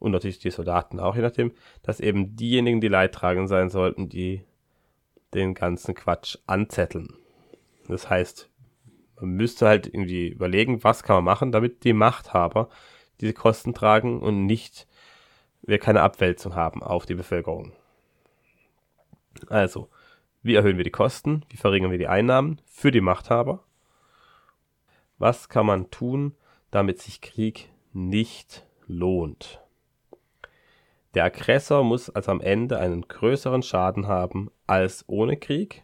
und 0.02 0.12
natürlich 0.12 0.40
die 0.40 0.50
Soldaten 0.50 1.00
auch, 1.00 1.16
je 1.16 1.22
nachdem, 1.22 1.52
dass 1.84 2.00
eben 2.00 2.36
diejenigen, 2.36 2.82
die 2.82 2.88
leidtragend 2.88 3.48
sein 3.48 3.70
sollten, 3.70 4.10
die 4.10 4.44
den 5.36 5.54
ganzen 5.54 5.94
Quatsch 5.94 6.38
anzetteln. 6.48 7.14
Das 7.88 8.10
heißt, 8.10 8.50
man 9.20 9.30
müsste 9.30 9.68
halt 9.68 9.86
irgendwie 9.86 10.30
überlegen, 10.30 10.84
was 10.84 11.04
kann 11.04 11.18
man 11.18 11.24
machen, 11.24 11.52
damit 11.52 11.84
die 11.84 11.94
Machthaber 11.94 12.70
diese 13.22 13.34
Kosten 13.34 13.76
tragen 13.76 14.20
und 14.22 14.48
nicht 14.48 14.88
wir 15.62 15.78
keine 15.78 16.02
Abwälzung 16.02 16.56
haben 16.56 16.82
auf 16.82 17.06
die 17.06 17.14
Bevölkerung. 17.14 17.74
Also, 19.50 19.88
wie 20.42 20.56
erhöhen 20.56 20.78
wir 20.78 20.84
die 20.84 20.90
Kosten? 20.90 21.46
Wie 21.50 21.58
verringern 21.58 21.92
wir 21.92 22.00
die 22.00 22.08
Einnahmen 22.08 22.60
für 22.66 22.90
die 22.90 23.02
Machthaber? 23.02 23.64
Was 25.20 25.48
kann 25.48 25.68
man 25.68 25.92
tun, 25.92 26.36
damit 26.72 27.00
sich 27.00 27.22
Krieg 27.22 27.70
nicht 27.94 28.66
lohnt? 28.88 29.61
Der 31.14 31.26
Aggressor 31.26 31.84
muss 31.84 32.10
also 32.10 32.32
am 32.32 32.42
Ende 32.42 32.80
einen 32.80 33.08
größeren 33.08 33.64
Schaden 33.64 34.08
haben 34.08 34.50
als 34.66 35.04
ohne 35.08 35.38
Krieg. 35.38 35.84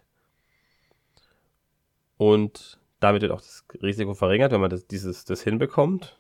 Und 2.18 2.80
damit 3.00 3.22
wird 3.22 3.32
auch 3.32 3.42
das 3.42 3.66
Risiko 3.82 4.14
verringert, 4.14 4.52
wenn 4.52 4.62
man 4.62 4.70
das, 4.70 4.88
dieses, 4.88 5.26
das 5.26 5.42
hinbekommt. 5.42 6.18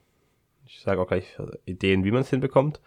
Ich 0.66 0.82
sage 0.82 1.02
auch 1.02 1.08
gleich 1.08 1.38
Ideen, 1.66 2.04
wie 2.04 2.12
man 2.12 2.22
es 2.22 2.30
hinbekommt. 2.30 2.82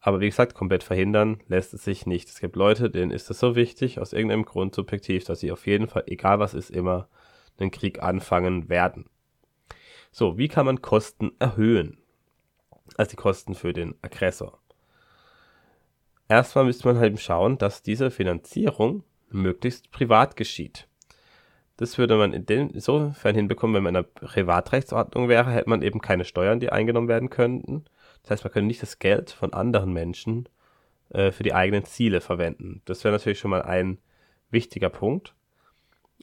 Aber 0.00 0.20
wie 0.20 0.28
gesagt, 0.28 0.54
komplett 0.54 0.82
verhindern 0.82 1.40
lässt 1.46 1.72
es 1.72 1.84
sich 1.84 2.04
nicht. 2.04 2.28
Es 2.28 2.40
gibt 2.40 2.56
Leute, 2.56 2.90
denen 2.90 3.10
ist 3.10 3.30
es 3.30 3.38
so 3.38 3.56
wichtig, 3.56 4.00
aus 4.00 4.12
irgendeinem 4.12 4.44
Grund 4.44 4.74
subjektiv, 4.74 5.24
dass 5.24 5.40
sie 5.40 5.50
auf 5.50 5.66
jeden 5.66 5.88
Fall, 5.88 6.04
egal 6.06 6.40
was 6.40 6.52
ist, 6.52 6.70
immer 6.70 7.08
einen 7.58 7.70
Krieg 7.70 8.02
anfangen 8.02 8.68
werden. 8.68 9.06
So, 10.10 10.36
wie 10.36 10.48
kann 10.48 10.66
man 10.66 10.82
Kosten 10.82 11.32
erhöhen? 11.38 11.98
Also 12.96 13.10
die 13.10 13.16
Kosten 13.16 13.54
für 13.54 13.72
den 13.72 13.94
Aggressor. 14.02 14.60
Erstmal 16.28 16.64
müsste 16.64 16.88
man 16.88 16.98
halt 16.98 17.20
schauen, 17.20 17.58
dass 17.58 17.82
diese 17.82 18.10
Finanzierung 18.10 19.04
möglichst 19.28 19.90
privat 19.90 20.36
geschieht. 20.36 20.88
Das 21.76 21.98
würde 21.98 22.16
man 22.16 22.32
insofern 22.32 23.34
hinbekommen, 23.34 23.74
wenn 23.74 23.82
man 23.82 23.94
in 23.94 23.98
einer 23.98 24.28
Privatrechtsordnung 24.28 25.28
wäre, 25.28 25.50
hätte 25.50 25.68
man 25.68 25.82
eben 25.82 26.00
keine 26.00 26.24
Steuern, 26.24 26.60
die 26.60 26.70
eingenommen 26.70 27.08
werden 27.08 27.30
könnten. 27.30 27.84
Das 28.22 28.30
heißt, 28.30 28.44
man 28.44 28.52
könnte 28.52 28.68
nicht 28.68 28.82
das 28.82 29.00
Geld 29.00 29.30
von 29.30 29.52
anderen 29.52 29.92
Menschen 29.92 30.48
äh, 31.10 31.32
für 31.32 31.42
die 31.42 31.52
eigenen 31.52 31.84
Ziele 31.84 32.20
verwenden. 32.20 32.80
Das 32.84 33.02
wäre 33.02 33.12
natürlich 33.12 33.40
schon 33.40 33.50
mal 33.50 33.62
ein 33.62 33.98
wichtiger 34.50 34.88
Punkt. 34.88 35.34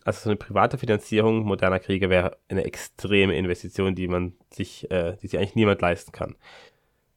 Also 0.06 0.22
so 0.22 0.30
eine 0.30 0.38
private 0.38 0.78
Finanzierung 0.78 1.44
moderner 1.44 1.80
Kriege 1.80 2.10
wäre 2.10 2.38
eine 2.48 2.64
extreme 2.64 3.36
Investition, 3.36 3.94
die 3.94 4.08
man 4.08 4.34
sich, 4.52 4.90
äh, 4.90 5.18
die 5.22 5.28
sich 5.28 5.38
eigentlich 5.38 5.56
niemand 5.56 5.82
leisten 5.82 6.14
kann. 6.14 6.36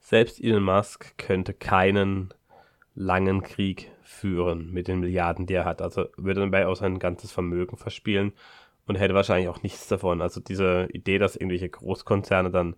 Selbst 0.01 0.43
Elon 0.43 0.65
Musk 0.65 1.17
könnte 1.17 1.55
keinen 1.55 2.35
langen 2.95 3.43
Krieg 3.43 3.91
führen 4.03 4.73
mit 4.73 4.89
den 4.89 5.01
Milliarden, 5.01 5.47
die 5.47 5.55
er 5.55 5.65
hat. 5.65 5.83
Also 5.83 6.07
würde 6.17 6.41
dabei 6.41 6.67
auch 6.67 6.77
sein 6.77 6.99
ganzes 6.99 7.33
Vermögen 7.33 7.77
verspielen 7.77 8.33
und 8.87 8.97
hätte 8.97 9.15
wahrscheinlich 9.15 9.49
auch 9.49 9.63
nichts 9.63 9.89
davon. 9.89 10.23
Also 10.23 10.41
diese 10.41 10.89
Idee, 10.93 11.19
dass 11.19 11.37
irgendwelche 11.37 11.69
Großkonzerne 11.69 12.51
dann 12.51 12.77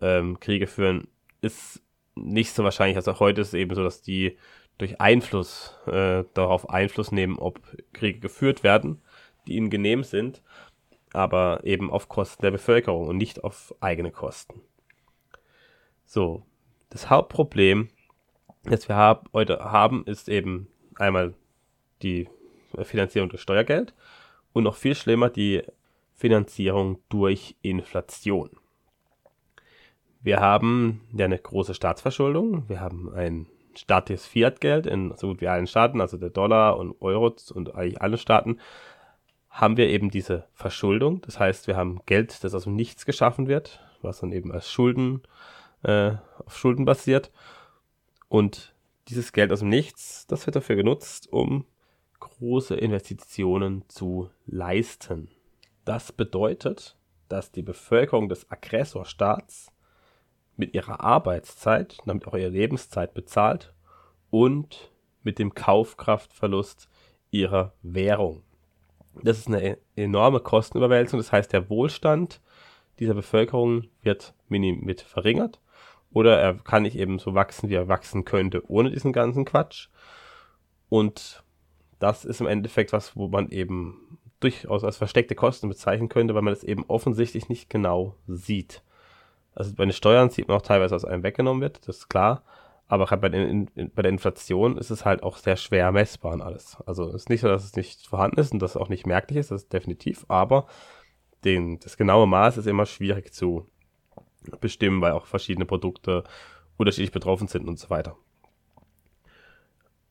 ähm, 0.00 0.40
Kriege 0.40 0.66
führen, 0.66 1.08
ist 1.40 1.82
nicht 2.14 2.52
so 2.52 2.64
wahrscheinlich. 2.64 2.96
Also 2.96 3.18
heute 3.18 3.40
ist 3.40 3.48
es 3.48 3.54
eben 3.54 3.74
so, 3.74 3.82
dass 3.82 4.02
die 4.02 4.36
durch 4.78 5.00
Einfluss 5.00 5.74
äh, 5.86 6.24
darauf 6.34 6.68
Einfluss 6.68 7.12
nehmen, 7.12 7.38
ob 7.38 7.60
Kriege 7.92 8.20
geführt 8.20 8.62
werden, 8.62 9.00
die 9.46 9.56
ihnen 9.56 9.70
genehm 9.70 10.02
sind, 10.02 10.42
aber 11.12 11.60
eben 11.64 11.90
auf 11.90 12.08
Kosten 12.08 12.42
der 12.42 12.50
Bevölkerung 12.50 13.08
und 13.08 13.16
nicht 13.16 13.42
auf 13.42 13.74
eigene 13.80 14.10
Kosten. 14.10 14.60
So, 16.04 16.44
das 16.90 17.08
Hauptproblem 17.08 17.88
das 18.68 18.88
wir 18.88 18.96
haben, 18.96 19.28
heute 19.32 19.58
haben, 19.60 20.04
ist 20.06 20.28
eben 20.28 20.68
einmal 20.96 21.34
die 22.02 22.28
Finanzierung 22.82 23.28
durch 23.28 23.42
Steuergeld 23.42 23.94
und 24.52 24.64
noch 24.64 24.76
viel 24.76 24.94
schlimmer 24.94 25.30
die 25.30 25.62
Finanzierung 26.14 26.98
durch 27.08 27.56
Inflation. 27.62 28.50
Wir 30.22 30.40
haben 30.40 31.02
ja 31.16 31.26
eine 31.26 31.38
große 31.38 31.74
Staatsverschuldung. 31.74 32.68
Wir 32.68 32.80
haben 32.80 33.12
ein 33.14 33.46
staatliches 33.76 34.26
Fiatgeld 34.26 34.86
in 34.86 35.14
so 35.16 35.28
gut 35.28 35.40
wie 35.40 35.48
allen 35.48 35.66
Staaten, 35.66 36.00
also 36.00 36.16
der 36.16 36.30
Dollar 36.30 36.78
und 36.78 37.00
Euro 37.00 37.34
und 37.54 37.74
eigentlich 37.74 38.00
alle 38.00 38.18
Staaten, 38.18 38.58
haben 39.50 39.76
wir 39.76 39.88
eben 39.88 40.10
diese 40.10 40.48
Verschuldung. 40.54 41.20
Das 41.22 41.38
heißt, 41.38 41.66
wir 41.66 41.76
haben 41.76 42.00
Geld, 42.06 42.42
das 42.42 42.54
aus 42.54 42.64
dem 42.64 42.74
Nichts 42.74 43.06
geschaffen 43.06 43.46
wird, 43.46 43.80
was 44.02 44.20
dann 44.20 44.32
eben 44.32 44.52
als 44.52 44.70
Schulden 44.70 45.22
äh, 45.82 46.12
auf 46.44 46.56
Schulden 46.56 46.84
basiert. 46.84 47.30
Und 48.28 48.74
dieses 49.08 49.32
Geld 49.32 49.52
aus 49.52 49.60
dem 49.60 49.68
Nichts, 49.68 50.26
das 50.26 50.46
wird 50.46 50.56
dafür 50.56 50.76
genutzt, 50.76 51.32
um 51.32 51.64
große 52.18 52.74
Investitionen 52.74 53.84
zu 53.88 54.30
leisten. 54.46 55.28
Das 55.84 56.12
bedeutet, 56.12 56.96
dass 57.28 57.52
die 57.52 57.62
Bevölkerung 57.62 58.28
des 58.28 58.50
Aggressorstaats 58.50 59.72
mit 60.56 60.74
ihrer 60.74 61.00
Arbeitszeit, 61.00 61.98
damit 62.06 62.26
auch 62.26 62.34
ihre 62.34 62.48
Lebenszeit 62.50 63.14
bezahlt 63.14 63.74
und 64.30 64.90
mit 65.22 65.38
dem 65.38 65.54
Kaufkraftverlust 65.54 66.88
ihrer 67.30 67.74
Währung. 67.82 68.42
Das 69.22 69.38
ist 69.38 69.48
eine 69.48 69.78
enorme 69.94 70.40
Kostenüberwälzung. 70.40 71.18
Das 71.18 71.32
heißt, 71.32 71.52
der 71.52 71.70
Wohlstand 71.70 72.40
dieser 72.98 73.14
Bevölkerung 73.14 73.84
wird 74.02 74.34
mit 74.48 75.00
verringert 75.00 75.60
oder 76.12 76.38
er 76.38 76.54
kann 76.54 76.82
nicht 76.82 76.96
eben 76.96 77.18
so 77.18 77.34
wachsen, 77.34 77.68
wie 77.68 77.74
er 77.74 77.88
wachsen 77.88 78.24
könnte, 78.24 78.62
ohne 78.70 78.90
diesen 78.90 79.12
ganzen 79.12 79.44
Quatsch. 79.44 79.88
Und 80.88 81.44
das 81.98 82.24
ist 82.24 82.40
im 82.40 82.46
Endeffekt 82.46 82.92
was, 82.92 83.16
wo 83.16 83.28
man 83.28 83.50
eben 83.50 84.18
durchaus 84.40 84.84
als 84.84 84.96
versteckte 84.96 85.34
Kosten 85.34 85.68
bezeichnen 85.68 86.08
könnte, 86.08 86.34
weil 86.34 86.42
man 86.42 86.52
es 86.52 86.64
eben 86.64 86.84
offensichtlich 86.88 87.48
nicht 87.48 87.70
genau 87.70 88.16
sieht. 88.26 88.82
Also 89.54 89.74
bei 89.74 89.84
den 89.84 89.92
Steuern 89.92 90.30
sieht 90.30 90.48
man 90.48 90.58
auch 90.58 90.62
teilweise, 90.62 90.94
was 90.94 91.04
einem 91.04 91.22
weggenommen 91.22 91.62
wird, 91.62 91.88
das 91.88 91.98
ist 91.98 92.08
klar. 92.08 92.42
Aber 92.88 93.04
bei, 93.16 93.28
den, 93.28 93.68
bei 93.94 94.02
der 94.02 94.12
Inflation 94.12 94.78
ist 94.78 94.90
es 94.90 95.04
halt 95.04 95.22
auch 95.24 95.38
sehr 95.38 95.56
schwer 95.56 95.90
messbar 95.90 96.34
und 96.34 96.42
alles. 96.42 96.76
Also 96.86 97.08
es 97.08 97.14
ist 97.22 97.30
nicht 97.30 97.40
so, 97.40 97.48
dass 97.48 97.64
es 97.64 97.74
nicht 97.74 98.06
vorhanden 98.06 98.38
ist 98.38 98.52
und 98.52 98.60
dass 98.60 98.72
es 98.72 98.76
auch 98.76 98.88
nicht 98.88 99.06
merklich 99.06 99.38
ist, 99.38 99.50
das 99.50 99.62
ist 99.62 99.72
definitiv. 99.72 100.24
Aber 100.28 100.66
den, 101.44 101.80
das 101.80 101.96
genaue 101.96 102.28
Maß 102.28 102.58
ist 102.58 102.66
immer 102.66 102.86
schwierig 102.86 103.32
zu 103.32 103.68
bestimmen, 104.60 105.00
weil 105.00 105.12
auch 105.12 105.26
verschiedene 105.26 105.66
Produkte 105.66 106.24
unterschiedlich 106.76 107.12
betroffen 107.12 107.48
sind 107.48 107.68
und 107.68 107.78
so 107.78 107.90
weiter. 107.90 108.16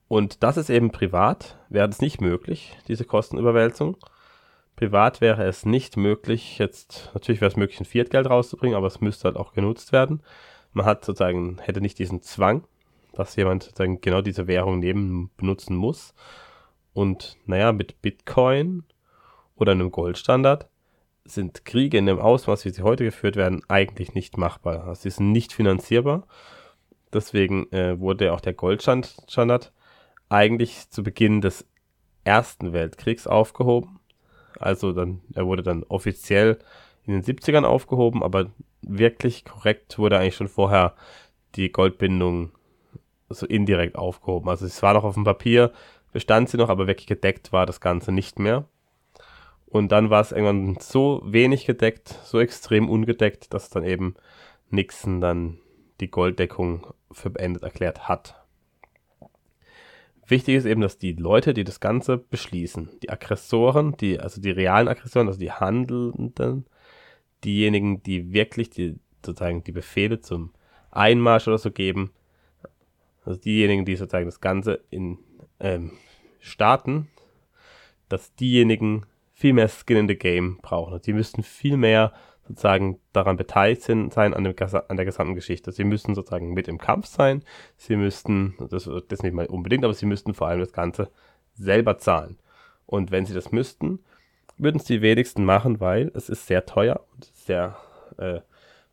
Und 0.07 0.43
das 0.43 0.57
ist 0.57 0.69
eben 0.69 0.91
privat, 0.91 1.57
wäre 1.69 1.89
es 1.89 2.01
nicht 2.01 2.21
möglich, 2.21 2.77
diese 2.87 3.05
Kostenüberwälzung. 3.05 3.97
Privat 4.75 5.21
wäre 5.21 5.45
es 5.45 5.65
nicht 5.65 5.97
möglich, 5.97 6.57
jetzt, 6.59 7.09
natürlich 7.13 7.41
wäre 7.41 7.49
es 7.49 7.57
möglich, 7.57 7.79
ein 7.79 7.85
Fiat-Geld 7.85 8.29
rauszubringen, 8.29 8.77
aber 8.77 8.87
es 8.87 9.01
müsste 9.01 9.25
halt 9.25 9.37
auch 9.37 9.53
genutzt 9.53 9.91
werden. 9.91 10.21
Man 10.73 10.85
hat 10.85 11.05
sozusagen, 11.05 11.57
hätte 11.59 11.81
nicht 11.81 11.97
diesen 11.97 12.21
Zwang, 12.21 12.65
dass 13.13 13.35
jemand 13.35 13.63
sozusagen 13.63 14.01
genau 14.01 14.21
diese 14.21 14.47
Währung 14.47 14.79
neben 14.79 15.31
benutzen 15.37 15.75
muss. 15.75 16.13
Und 16.93 17.37
naja, 17.45 17.71
mit 17.71 18.01
Bitcoin 18.01 18.83
oder 19.55 19.71
einem 19.71 19.91
Goldstandard 19.91 20.67
sind 21.25 21.65
Kriege 21.65 21.97
in 21.97 22.05
dem 22.05 22.19
Ausmaß, 22.19 22.65
wie 22.65 22.69
sie 22.69 22.83
heute 22.83 23.03
geführt 23.03 23.35
werden, 23.35 23.61
eigentlich 23.67 24.13
nicht 24.13 24.37
machbar. 24.37 24.87
Also 24.87 25.03
sie 25.03 25.09
sind 25.09 25.31
nicht 25.31 25.53
finanzierbar. 25.53 26.27
Deswegen 27.11 27.71
äh, 27.71 27.99
wurde 27.99 28.33
auch 28.33 28.41
der 28.41 28.53
Goldstandard 28.53 29.73
eigentlich 30.29 30.89
zu 30.89 31.03
Beginn 31.03 31.41
des 31.41 31.65
Ersten 32.23 32.73
Weltkriegs 32.73 33.27
aufgehoben. 33.27 33.99
Also 34.59 34.93
dann, 34.93 35.21
er 35.33 35.45
wurde 35.45 35.63
dann 35.63 35.83
offiziell 35.83 36.59
in 37.03 37.13
den 37.13 37.23
70ern 37.23 37.63
aufgehoben, 37.63 38.23
aber 38.23 38.51
wirklich 38.81 39.45
korrekt 39.45 39.97
wurde 39.97 40.19
eigentlich 40.19 40.35
schon 40.35 40.47
vorher 40.47 40.95
die 41.55 41.71
Goldbindung 41.71 42.51
so 43.29 43.45
indirekt 43.45 43.95
aufgehoben. 43.95 44.49
Also 44.49 44.65
es 44.65 44.81
war 44.81 44.93
noch 44.93 45.03
auf 45.03 45.15
dem 45.15 45.23
Papier, 45.23 45.71
bestand 46.11 46.49
sie 46.49 46.57
noch, 46.57 46.69
aber 46.69 46.87
wirklich 46.87 47.07
gedeckt 47.07 47.51
war 47.51 47.65
das 47.65 47.81
Ganze 47.81 48.11
nicht 48.11 48.39
mehr. 48.39 48.65
Und 49.75 49.91
dann 49.91 50.09
war 50.09 50.21
es 50.21 50.31
irgendwann 50.31 50.77
so 50.79 51.21
wenig 51.25 51.65
gedeckt, 51.65 52.17
so 52.23 52.39
extrem 52.39 52.87
ungedeckt, 52.87 53.53
dass 53.53 53.69
dann 53.69 53.83
eben 53.83 54.15
Nixon 54.69 55.19
dann 55.19 55.57
die 55.99 56.09
Golddeckung 56.09 56.93
für 57.11 57.29
beendet 57.29 57.63
erklärt 57.63 58.07
hat. 58.07 58.41
Wichtig 60.27 60.55
ist 60.55 60.65
eben, 60.65 60.79
dass 60.79 60.97
die 60.97 61.11
Leute, 61.11 61.53
die 61.53 61.65
das 61.65 61.81
Ganze 61.81 62.17
beschließen, 62.17 62.89
die 63.03 63.09
Aggressoren, 63.09 63.97
die, 63.97 64.17
also 64.17 64.39
die 64.39 64.51
realen 64.51 64.87
Aggressoren, 64.87 65.27
also 65.27 65.39
die 65.39 65.51
Handelnden, 65.51 66.67
diejenigen, 67.43 68.01
die 68.01 68.31
wirklich 68.31 68.69
die, 68.69 68.97
sozusagen 69.25 69.65
die 69.65 69.73
Befehle 69.73 70.21
zum 70.21 70.53
Einmarsch 70.89 71.49
oder 71.49 71.57
so 71.57 71.69
geben, 71.69 72.11
also 73.25 73.37
diejenigen, 73.37 73.83
die 73.83 73.97
sozusagen 73.97 74.27
das 74.27 74.39
Ganze 74.39 74.85
in 74.89 75.17
ähm, 75.59 75.91
starten, 76.39 77.09
dass 78.07 78.33
diejenigen 78.35 79.05
viel 79.45 79.53
mehr 79.53 79.69
Skin 79.69 79.97
in 79.97 80.07
the 80.07 80.15
Game 80.15 80.57
brauchen. 80.63 80.93
Also 80.93 81.03
die 81.03 81.13
müssten 81.13 81.43
viel 81.43 81.77
mehr 81.77 82.13
sozusagen 82.47 82.99
daran 83.13 83.37
beteiligt 83.37 83.83
sein 83.83 84.11
an, 84.33 84.43
dem, 84.43 84.55
an 84.57 84.97
der 84.97 85.05
gesamten 85.05 85.35
Geschichte. 85.35 85.71
Sie 85.71 85.83
müssen 85.83 86.15
sozusagen 86.15 86.55
mit 86.55 86.67
im 86.67 86.79
Kampf 86.79 87.05
sein. 87.05 87.43
Sie 87.77 87.95
müssten, 87.95 88.55
das, 88.71 88.89
das 89.07 89.21
nicht 89.21 89.35
mal 89.35 89.45
unbedingt, 89.45 89.83
aber 89.83 89.93
sie 89.93 90.07
müssten 90.07 90.33
vor 90.33 90.47
allem 90.47 90.61
das 90.61 90.73
Ganze 90.73 91.11
selber 91.53 91.99
zahlen. 91.99 92.39
Und 92.87 93.11
wenn 93.11 93.27
sie 93.27 93.35
das 93.35 93.51
müssten, 93.51 93.99
würden 94.57 94.77
es 94.77 94.85
die 94.85 95.03
wenigsten 95.03 95.45
machen, 95.45 95.79
weil 95.79 96.11
es 96.15 96.27
ist 96.27 96.47
sehr 96.47 96.65
teuer 96.65 97.05
und 97.13 97.25
sehr 97.35 97.77
äh, 98.17 98.39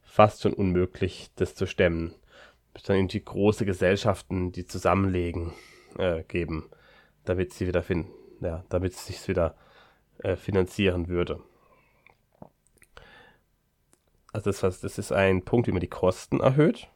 fast 0.03 0.43
schon 0.43 0.53
unmöglich, 0.53 1.31
das 1.37 1.55
zu 1.55 1.65
stemmen. 1.65 2.15
Es 2.75 2.83
dann 2.83 2.97
irgendwie 2.97 3.25
große 3.25 3.65
Gesellschaften, 3.65 4.53
die 4.53 4.67
zusammenlegen, 4.67 5.55
äh, 5.97 6.25
geben, 6.25 6.69
damit 7.25 7.55
sie 7.55 7.67
wieder 7.67 7.83
finden, 7.83 8.11
ja, 8.43 8.67
damit 8.69 8.93
es 8.93 9.07
sich 9.07 9.27
wieder 9.29 9.55
äh, 10.23 10.37
finanzieren 10.37 11.09
würde. 11.09 11.41
Also 14.33 14.51
das, 14.51 14.81
das 14.81 14.99
ist 14.99 15.13
ein 15.13 15.45
Punkt, 15.45 15.67
wie 15.67 15.73
man 15.73 15.81
die 15.81 15.89
Kosten 15.89 16.41
erhöht. 16.41 16.89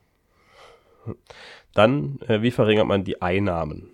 Dann, 1.75 2.18
äh, 2.26 2.42
wie 2.42 2.50
verringert 2.50 2.87
man 2.87 3.04
die 3.04 3.21
Einnahmen? 3.21 3.90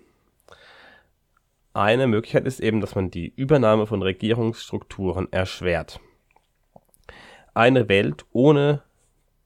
Eine 1.74 2.06
Möglichkeit 2.06 2.46
ist 2.46 2.60
eben, 2.60 2.80
dass 2.80 2.94
man 2.94 3.10
die 3.10 3.32
Übernahme 3.34 3.86
von 3.86 4.02
Regierungsstrukturen 4.02 5.32
erschwert. 5.32 6.00
Eine 7.54 7.88
Welt 7.88 8.26
ohne 8.32 8.82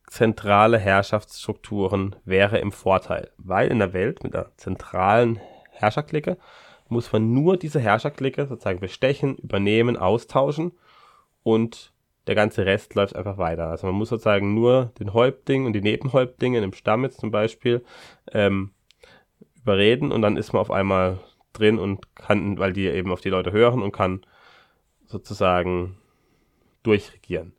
zentrale 0.08 0.78
Herrschaftsstrukturen 0.78 2.16
wäre 2.24 2.58
im 2.58 2.72
Vorteil, 2.72 3.30
weil 3.38 3.68
in 3.68 3.78
der 3.78 3.92
Welt 3.92 4.22
mit 4.22 4.34
einer 4.34 4.50
zentralen 4.56 5.40
Herrscherklicke 5.70 6.36
muss 6.88 7.12
man 7.12 7.32
nur 7.32 7.56
diese 7.56 7.80
Herrscherklicke 7.80 8.46
sozusagen 8.46 8.80
bestechen, 8.80 9.36
übernehmen, 9.36 9.96
austauschen 9.96 10.72
und 11.42 11.92
der 12.26 12.34
ganze 12.34 12.66
Rest 12.66 12.94
läuft 12.94 13.14
einfach 13.14 13.38
weiter. 13.38 13.68
Also 13.68 13.86
man 13.86 13.96
muss 13.96 14.08
sozusagen 14.08 14.54
nur 14.54 14.92
den 14.98 15.12
Häuptling 15.12 15.64
und 15.64 15.72
die 15.74 15.80
Nebenhäuptlinge 15.80 16.58
im 16.58 16.72
Stamm 16.72 17.04
jetzt 17.04 17.20
zum 17.20 17.30
Beispiel 17.30 17.84
ähm, 18.32 18.70
überreden 19.56 20.12
und 20.12 20.22
dann 20.22 20.36
ist 20.36 20.52
man 20.52 20.60
auf 20.60 20.70
einmal 20.70 21.18
drin 21.52 21.78
und 21.78 22.14
kann, 22.14 22.58
weil 22.58 22.72
die 22.72 22.86
eben 22.86 23.12
auf 23.12 23.20
die 23.20 23.30
Leute 23.30 23.52
hören 23.52 23.82
und 23.82 23.92
kann 23.92 24.22
sozusagen 25.06 25.96
durchregieren. 26.82 27.52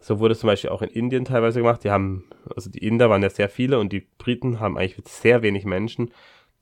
So 0.00 0.18
wurde 0.18 0.32
es 0.32 0.40
zum 0.40 0.48
Beispiel 0.48 0.70
auch 0.70 0.82
in 0.82 0.90
Indien 0.90 1.24
teilweise 1.24 1.60
gemacht. 1.60 1.82
Die 1.82 1.90
haben, 1.90 2.24
also 2.54 2.70
die 2.70 2.86
Inder 2.86 3.10
waren 3.10 3.22
ja 3.22 3.30
sehr 3.30 3.48
viele 3.48 3.78
und 3.78 3.92
die 3.92 4.06
Briten 4.18 4.60
haben 4.60 4.76
eigentlich 4.76 5.02
sehr 5.06 5.42
wenig 5.42 5.64
Menschen 5.64 6.10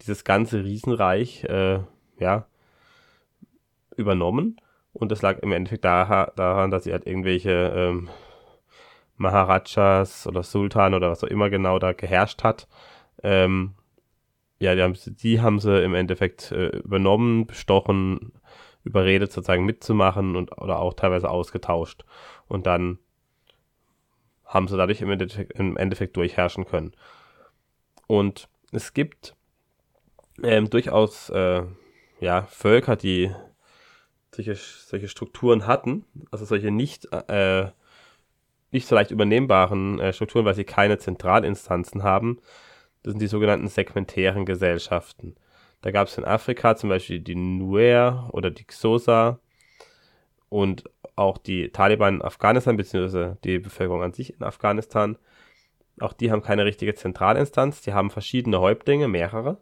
dieses 0.02 0.24
ganze 0.24 0.64
Riesenreich, 0.64 1.44
äh, 1.44 1.80
ja, 2.18 2.46
übernommen 3.96 4.56
und 4.92 5.10
das 5.10 5.22
lag 5.22 5.38
im 5.38 5.52
Endeffekt 5.52 5.84
daran, 5.84 6.70
dass 6.70 6.84
sie 6.84 6.92
halt 6.92 7.06
irgendwelche 7.06 7.72
ähm, 7.74 8.10
Maharajas 9.16 10.26
oder 10.26 10.42
Sultan 10.42 10.94
oder 10.94 11.10
was 11.10 11.24
auch 11.24 11.28
immer 11.28 11.50
genau 11.50 11.78
da 11.78 11.92
geherrscht 11.92 12.42
hat. 12.42 12.68
Ähm, 13.22 13.74
ja, 14.58 14.74
die 14.74 14.82
haben, 14.82 14.96
die 15.06 15.40
haben 15.40 15.58
sie 15.58 15.82
im 15.82 15.94
Endeffekt 15.94 16.52
äh, 16.52 16.68
übernommen, 16.68 17.46
bestochen, 17.46 18.32
überredet 18.84 19.32
sozusagen 19.32 19.64
mitzumachen 19.64 20.36
und 20.36 20.56
oder 20.60 20.78
auch 20.78 20.94
teilweise 20.94 21.30
ausgetauscht. 21.30 22.04
Und 22.46 22.66
dann 22.66 22.98
haben 24.44 24.68
sie 24.68 24.76
dadurch 24.76 25.00
im 25.00 25.10
Endeffekt, 25.10 25.58
im 25.58 25.76
Endeffekt 25.76 26.16
durchherrschen 26.16 26.66
können. 26.66 26.92
Und 28.06 28.48
es 28.72 28.92
gibt 28.92 29.34
ähm, 30.42 30.70
durchaus 30.70 31.30
äh, 31.30 31.62
ja, 32.20 32.42
Völker, 32.42 32.96
die 32.96 33.30
solche, 34.34 34.54
solche 34.54 35.08
Strukturen 35.08 35.66
hatten, 35.66 36.04
also 36.30 36.44
solche 36.44 36.70
nicht, 36.70 37.08
äh, 37.28 37.66
nicht 38.70 38.86
so 38.86 38.94
leicht 38.94 39.10
übernehmbaren 39.10 40.00
äh, 40.00 40.12
Strukturen, 40.12 40.44
weil 40.44 40.54
sie 40.54 40.64
keine 40.64 40.98
Zentralinstanzen 40.98 42.02
haben. 42.02 42.40
Das 43.02 43.12
sind 43.12 43.20
die 43.20 43.26
sogenannten 43.26 43.68
segmentären 43.68 44.46
Gesellschaften. 44.46 45.36
Da 45.82 45.90
gab 45.90 46.08
es 46.08 46.16
in 46.16 46.24
Afrika 46.24 46.76
zum 46.76 46.88
Beispiel 46.88 47.20
die 47.20 47.34
Nuer 47.34 48.30
oder 48.32 48.50
die 48.50 48.64
Xhosa 48.64 49.40
und 50.48 50.84
auch 51.16 51.38
die 51.38 51.70
Taliban 51.70 52.16
in 52.16 52.22
Afghanistan, 52.22 52.76
beziehungsweise 52.76 53.36
die 53.44 53.58
Bevölkerung 53.58 54.02
an 54.02 54.12
sich 54.12 54.34
in 54.34 54.42
Afghanistan. 54.42 55.18
Auch 56.00 56.12
die 56.12 56.30
haben 56.30 56.42
keine 56.42 56.64
richtige 56.64 56.94
Zentralinstanz, 56.94 57.82
die 57.82 57.92
haben 57.92 58.10
verschiedene 58.10 58.60
Häuptlinge, 58.60 59.08
mehrere. 59.08 59.58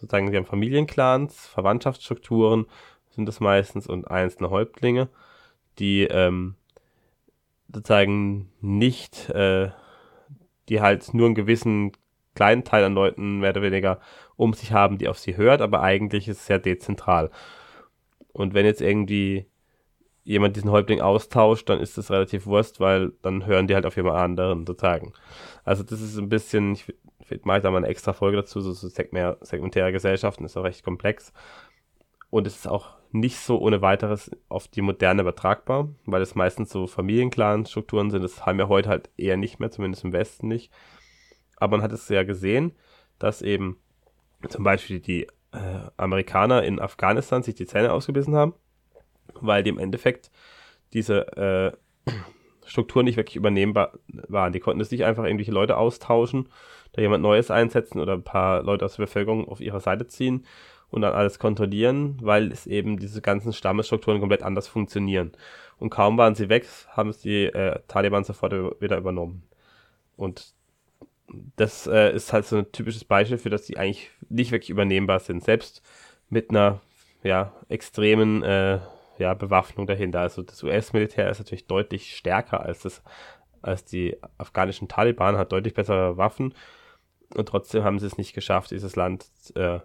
Sozusagen, 0.00 0.30
sie 0.30 0.36
haben 0.36 0.46
Familienclans, 0.46 1.46
Verwandtschaftsstrukturen 1.46 2.66
sind 3.10 3.26
das 3.26 3.40
meistens 3.40 3.86
und 3.86 4.10
einzelne 4.10 4.50
Häuptlinge, 4.50 5.08
die 5.78 6.02
ähm, 6.02 6.54
sozusagen 7.72 8.50
nicht, 8.60 9.30
äh, 9.30 9.70
die 10.68 10.80
halt 10.80 11.14
nur 11.14 11.26
einen 11.26 11.34
gewissen 11.34 11.92
kleinen 12.34 12.64
Teil 12.64 12.84
an 12.84 12.94
Leuten 12.94 13.40
mehr 13.40 13.50
oder 13.50 13.62
weniger 13.62 14.00
um 14.36 14.52
sich 14.52 14.72
haben, 14.72 14.98
die 14.98 15.08
auf 15.08 15.18
sie 15.18 15.36
hört, 15.36 15.62
aber 15.62 15.82
eigentlich 15.82 16.28
ist 16.28 16.38
es 16.40 16.46
sehr 16.46 16.58
dezentral. 16.58 17.30
Und 18.32 18.52
wenn 18.52 18.66
jetzt 18.66 18.82
irgendwie 18.82 19.46
jemand 20.24 20.56
diesen 20.56 20.70
Häuptling 20.70 21.00
austauscht, 21.00 21.68
dann 21.68 21.80
ist 21.80 21.96
das 21.96 22.10
relativ 22.10 22.46
Wurst, 22.46 22.80
weil 22.80 23.12
dann 23.22 23.46
hören 23.46 23.66
die 23.66 23.74
halt 23.74 23.86
auf 23.86 23.96
jemand 23.96 24.16
anderen 24.16 24.66
sozusagen. 24.66 25.12
Also 25.64 25.82
das 25.82 26.00
ist 26.00 26.18
ein 26.18 26.28
bisschen, 26.28 26.72
ich, 26.72 26.92
ich 27.30 27.44
mache 27.44 27.60
da 27.60 27.70
mal 27.70 27.78
eine 27.78 27.88
extra 27.88 28.12
Folge 28.12 28.38
dazu, 28.38 28.60
so, 28.60 28.72
so 28.72 28.88
segmentäre 28.88 29.92
Gesellschaften 29.92 30.44
ist 30.44 30.56
auch 30.56 30.64
recht 30.64 30.84
komplex. 30.84 31.32
Und 32.30 32.46
es 32.46 32.56
ist 32.56 32.68
auch 32.68 32.96
nicht 33.12 33.38
so 33.38 33.58
ohne 33.58 33.82
weiteres 33.82 34.30
auf 34.48 34.68
die 34.68 34.82
Moderne 34.82 35.22
übertragbar, 35.22 35.88
weil 36.04 36.22
es 36.22 36.34
meistens 36.34 36.70
so 36.70 36.86
Familienclan-Strukturen 36.86 38.10
sind. 38.10 38.22
Das 38.22 38.44
haben 38.44 38.58
wir 38.58 38.68
heute 38.68 38.88
halt 38.88 39.10
eher 39.16 39.36
nicht 39.36 39.60
mehr, 39.60 39.70
zumindest 39.70 40.04
im 40.04 40.12
Westen 40.12 40.48
nicht. 40.48 40.72
Aber 41.56 41.76
man 41.76 41.82
hat 41.82 41.92
es 41.92 42.08
ja 42.08 42.24
gesehen, 42.24 42.72
dass 43.18 43.42
eben 43.42 43.78
zum 44.48 44.64
Beispiel 44.64 45.00
die 45.00 45.24
äh, 45.52 45.90
Amerikaner 45.96 46.62
in 46.64 46.80
Afghanistan 46.80 47.42
sich 47.42 47.54
die 47.54 47.66
Zähne 47.66 47.92
ausgebissen 47.92 48.34
haben, 48.34 48.54
weil 49.34 49.62
die 49.62 49.70
im 49.70 49.78
Endeffekt 49.78 50.30
diese 50.92 51.72
äh, 52.06 52.12
Strukturen 52.66 53.04
nicht 53.04 53.16
wirklich 53.16 53.36
übernehmbar 53.36 53.92
waren. 54.28 54.52
Die 54.52 54.60
konnten 54.60 54.80
es 54.80 54.90
nicht 54.90 55.04
einfach 55.04 55.24
irgendwelche 55.24 55.52
Leute 55.52 55.76
austauschen, 55.76 56.48
da 56.92 57.02
jemand 57.02 57.22
Neues 57.22 57.50
einsetzen 57.50 58.00
oder 58.00 58.14
ein 58.14 58.22
paar 58.22 58.62
Leute 58.62 58.84
aus 58.84 58.96
der 58.96 59.04
Bevölkerung 59.04 59.48
auf 59.48 59.60
ihre 59.60 59.80
Seite 59.80 60.06
ziehen 60.06 60.44
und 60.90 61.02
dann 61.02 61.14
alles 61.14 61.38
kontrollieren, 61.38 62.18
weil 62.20 62.52
es 62.52 62.66
eben 62.66 62.98
diese 62.98 63.20
ganzen 63.20 63.52
Stammesstrukturen 63.52 64.20
komplett 64.20 64.42
anders 64.42 64.68
funktionieren. 64.68 65.32
Und 65.78 65.90
kaum 65.90 66.16
waren 66.18 66.34
sie 66.34 66.48
weg, 66.48 66.66
haben 66.88 67.10
es 67.10 67.18
die 67.18 67.44
äh, 67.44 67.80
Taliban 67.88 68.24
sofort 68.24 68.52
wieder 68.80 68.96
übernommen. 68.96 69.42
Und 70.16 70.54
das 71.56 71.86
äh, 71.86 72.14
ist 72.14 72.32
halt 72.32 72.46
so 72.46 72.58
ein 72.58 72.72
typisches 72.72 73.04
Beispiel 73.04 73.38
für, 73.38 73.50
dass 73.50 73.66
die 73.66 73.76
eigentlich 73.76 74.10
nicht 74.28 74.52
wirklich 74.52 74.70
übernehmbar 74.70 75.20
sind, 75.20 75.44
selbst 75.44 75.82
mit 76.30 76.50
einer 76.50 76.80
ja, 77.22 77.52
extremen 77.68 78.42
äh, 78.42 78.78
ja, 79.18 79.34
Bewaffnung 79.34 79.86
dahinter. 79.86 80.20
Also 80.20 80.42
das 80.42 80.62
US-Militär 80.62 81.30
ist 81.30 81.38
natürlich 81.38 81.66
deutlich 81.66 82.16
stärker 82.16 82.60
als 82.60 82.80
das, 82.80 83.02
als 83.62 83.84
die 83.84 84.16
afghanischen 84.38 84.88
Taliban, 84.88 85.36
hat 85.36 85.52
deutlich 85.52 85.74
bessere 85.74 86.16
Waffen 86.16 86.54
und 87.34 87.48
trotzdem 87.48 87.84
haben 87.84 87.98
sie 87.98 88.06
es 88.06 88.18
nicht 88.18 88.34
geschafft, 88.34 88.70
dieses 88.70 88.96
Land 88.96 89.26
äh, 89.54 89.80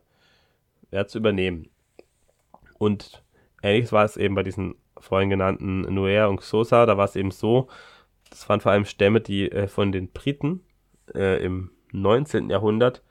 ja, 0.92 1.08
zu 1.08 1.18
übernehmen. 1.18 1.70
Und 2.78 3.24
ähnliches 3.64 3.92
war 3.92 4.06
es 4.06 4.18
eben 4.18 4.36
bei 4.36 4.44
diesen 4.44 4.76
vorhin 5.00 5.30
genannten 5.30 5.82
Nuer 5.82 6.30
und 6.30 6.38
Xhosa. 6.38 6.86
Da 6.86 6.98
war 6.98 7.06
es 7.06 7.16
eben 7.16 7.32
so, 7.32 7.68
das 8.30 8.48
waren 8.50 8.62
vor 8.62 8.72
allem 8.72 8.86
Stämme, 8.86 9.22
die 9.22 9.52
äh, 9.52 9.68
von 9.68 9.92
den 9.92 10.12
Briten 10.12 10.64
äh, 11.14 11.44
im 11.44 11.72
19. 11.92 12.50
Jahrhundert 12.50 13.04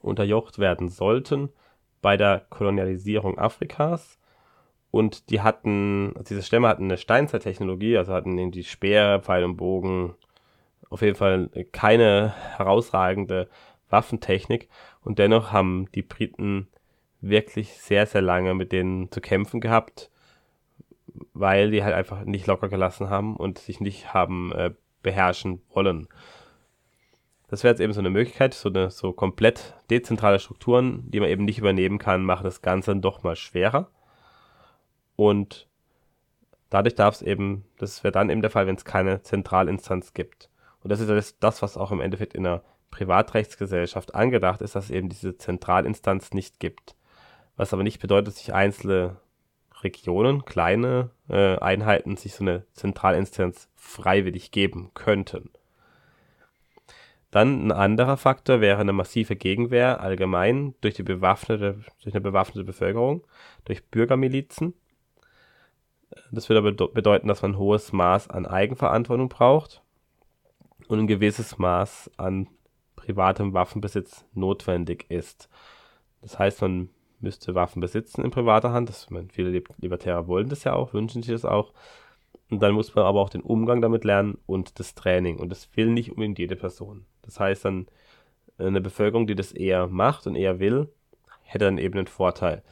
unterjocht 0.00 0.58
werden 0.58 0.88
sollten 0.88 1.50
bei 2.00 2.16
der 2.16 2.46
Kolonialisierung 2.48 3.38
Afrikas. 3.38 4.18
Und 4.90 5.30
die 5.30 5.40
hatten, 5.40 6.14
diese 6.28 6.42
Stämme 6.42 6.68
hatten 6.68 6.84
eine 6.84 6.96
Steinzeittechnologie, 6.96 7.96
also 7.96 8.12
hatten 8.12 8.36
irgendwie 8.36 8.64
Speere, 8.64 9.20
Pfeil 9.20 9.44
und 9.44 9.56
Bogen, 9.56 10.14
auf 10.88 11.02
jeden 11.02 11.16
Fall 11.16 11.48
keine 11.70 12.34
herausragende 12.56 13.48
Waffentechnik 13.88 14.68
und 15.02 15.18
dennoch 15.18 15.52
haben 15.52 15.88
die 15.94 16.02
Briten 16.02 16.68
wirklich 17.20 17.74
sehr, 17.74 18.06
sehr 18.06 18.22
lange 18.22 18.54
mit 18.54 18.72
denen 18.72 19.10
zu 19.10 19.20
kämpfen 19.20 19.60
gehabt, 19.60 20.10
weil 21.32 21.70
die 21.70 21.84
halt 21.84 21.94
einfach 21.94 22.24
nicht 22.24 22.46
locker 22.46 22.68
gelassen 22.68 23.10
haben 23.10 23.36
und 23.36 23.58
sich 23.58 23.80
nicht 23.80 24.14
haben 24.14 24.52
äh, 24.52 24.72
beherrschen 25.02 25.62
wollen. 25.72 26.08
Das 27.48 27.64
wäre 27.64 27.72
jetzt 27.72 27.80
eben 27.80 27.92
so 27.92 28.00
eine 28.00 28.10
Möglichkeit, 28.10 28.54
so 28.54 28.68
eine 28.68 28.90
so 28.90 29.12
komplett 29.12 29.74
dezentrale 29.90 30.38
Strukturen, 30.38 31.10
die 31.10 31.18
man 31.20 31.28
eben 31.28 31.44
nicht 31.44 31.58
übernehmen 31.58 31.98
kann, 31.98 32.24
machen 32.24 32.44
das 32.44 32.62
Ganze 32.62 32.92
dann 32.92 33.02
doch 33.02 33.22
mal 33.22 33.36
schwerer. 33.36 33.90
Und 35.20 35.68
dadurch 36.70 36.94
darf 36.94 37.16
es 37.16 37.20
eben, 37.20 37.66
das 37.76 38.02
wäre 38.02 38.10
dann 38.10 38.30
eben 38.30 38.40
der 38.40 38.50
Fall, 38.50 38.66
wenn 38.66 38.76
es 38.76 38.86
keine 38.86 39.20
Zentralinstanz 39.20 40.14
gibt. 40.14 40.48
Und 40.82 40.88
das 40.88 41.00
ist 41.00 41.36
das, 41.40 41.60
was 41.60 41.76
auch 41.76 41.92
im 41.92 42.00
Endeffekt 42.00 42.32
in 42.32 42.46
einer 42.46 42.62
Privatrechtsgesellschaft 42.90 44.14
angedacht 44.14 44.62
ist, 44.62 44.76
dass 44.76 44.86
es 44.86 44.90
eben 44.90 45.10
diese 45.10 45.36
Zentralinstanz 45.36 46.32
nicht 46.32 46.58
gibt. 46.58 46.96
Was 47.56 47.74
aber 47.74 47.82
nicht 47.82 48.00
bedeutet, 48.00 48.28
dass 48.28 48.38
sich 48.38 48.54
einzelne 48.54 49.18
Regionen, 49.82 50.46
kleine 50.46 51.10
äh, 51.28 51.58
Einheiten 51.58 52.16
sich 52.16 52.32
so 52.32 52.42
eine 52.42 52.64
Zentralinstanz 52.72 53.68
freiwillig 53.76 54.52
geben 54.52 54.90
könnten. 54.94 55.50
Dann 57.30 57.66
ein 57.66 57.72
anderer 57.72 58.16
Faktor 58.16 58.62
wäre 58.62 58.80
eine 58.80 58.94
massive 58.94 59.36
Gegenwehr 59.36 60.00
allgemein 60.00 60.76
durch 60.80 60.94
die 60.94 61.02
bewaffnete, 61.02 61.84
durch 62.02 62.14
eine 62.14 62.22
bewaffnete 62.22 62.64
Bevölkerung, 62.64 63.22
durch 63.66 63.84
Bürgermilizen. 63.84 64.72
Das 66.32 66.48
würde 66.48 66.72
bedeuten, 66.72 67.28
dass 67.28 67.42
man 67.42 67.52
ein 67.52 67.58
hohes 67.58 67.92
Maß 67.92 68.28
an 68.30 68.46
Eigenverantwortung 68.46 69.28
braucht 69.28 69.82
und 70.88 70.98
ein 70.98 71.06
gewisses 71.06 71.58
Maß 71.58 72.10
an 72.16 72.48
privatem 72.96 73.54
Waffenbesitz 73.54 74.24
notwendig 74.34 75.06
ist. 75.08 75.48
Das 76.20 76.38
heißt, 76.38 76.62
man 76.62 76.90
müsste 77.20 77.54
Waffen 77.54 77.80
besitzen 77.80 78.24
in 78.24 78.30
privater 78.30 78.72
Hand. 78.72 78.88
Das, 78.88 79.10
meine, 79.10 79.28
viele 79.30 79.62
Libertäre 79.78 80.26
wollen 80.26 80.48
das 80.48 80.64
ja 80.64 80.74
auch, 80.74 80.92
wünschen 80.92 81.22
sich 81.22 81.32
das 81.32 81.44
auch. 81.44 81.72
Und 82.50 82.60
dann 82.60 82.74
muss 82.74 82.94
man 82.94 83.04
aber 83.04 83.20
auch 83.20 83.30
den 83.30 83.42
Umgang 83.42 83.80
damit 83.80 84.04
lernen 84.04 84.38
und 84.46 84.80
das 84.80 84.94
Training. 84.94 85.38
Und 85.38 85.50
das 85.50 85.68
will 85.76 85.86
nicht 85.86 86.10
unbedingt 86.10 86.38
jede 86.38 86.56
Person. 86.56 87.06
Das 87.22 87.38
heißt 87.38 87.64
dann, 87.64 87.86
eine 88.58 88.80
Bevölkerung, 88.80 89.26
die 89.26 89.36
das 89.36 89.52
eher 89.52 89.86
macht 89.86 90.26
und 90.26 90.34
eher 90.34 90.58
will, 90.58 90.88
hätte 91.42 91.64
dann 91.64 91.78
eben 91.78 91.96
einen 91.98 92.06
Vorteil. 92.06 92.62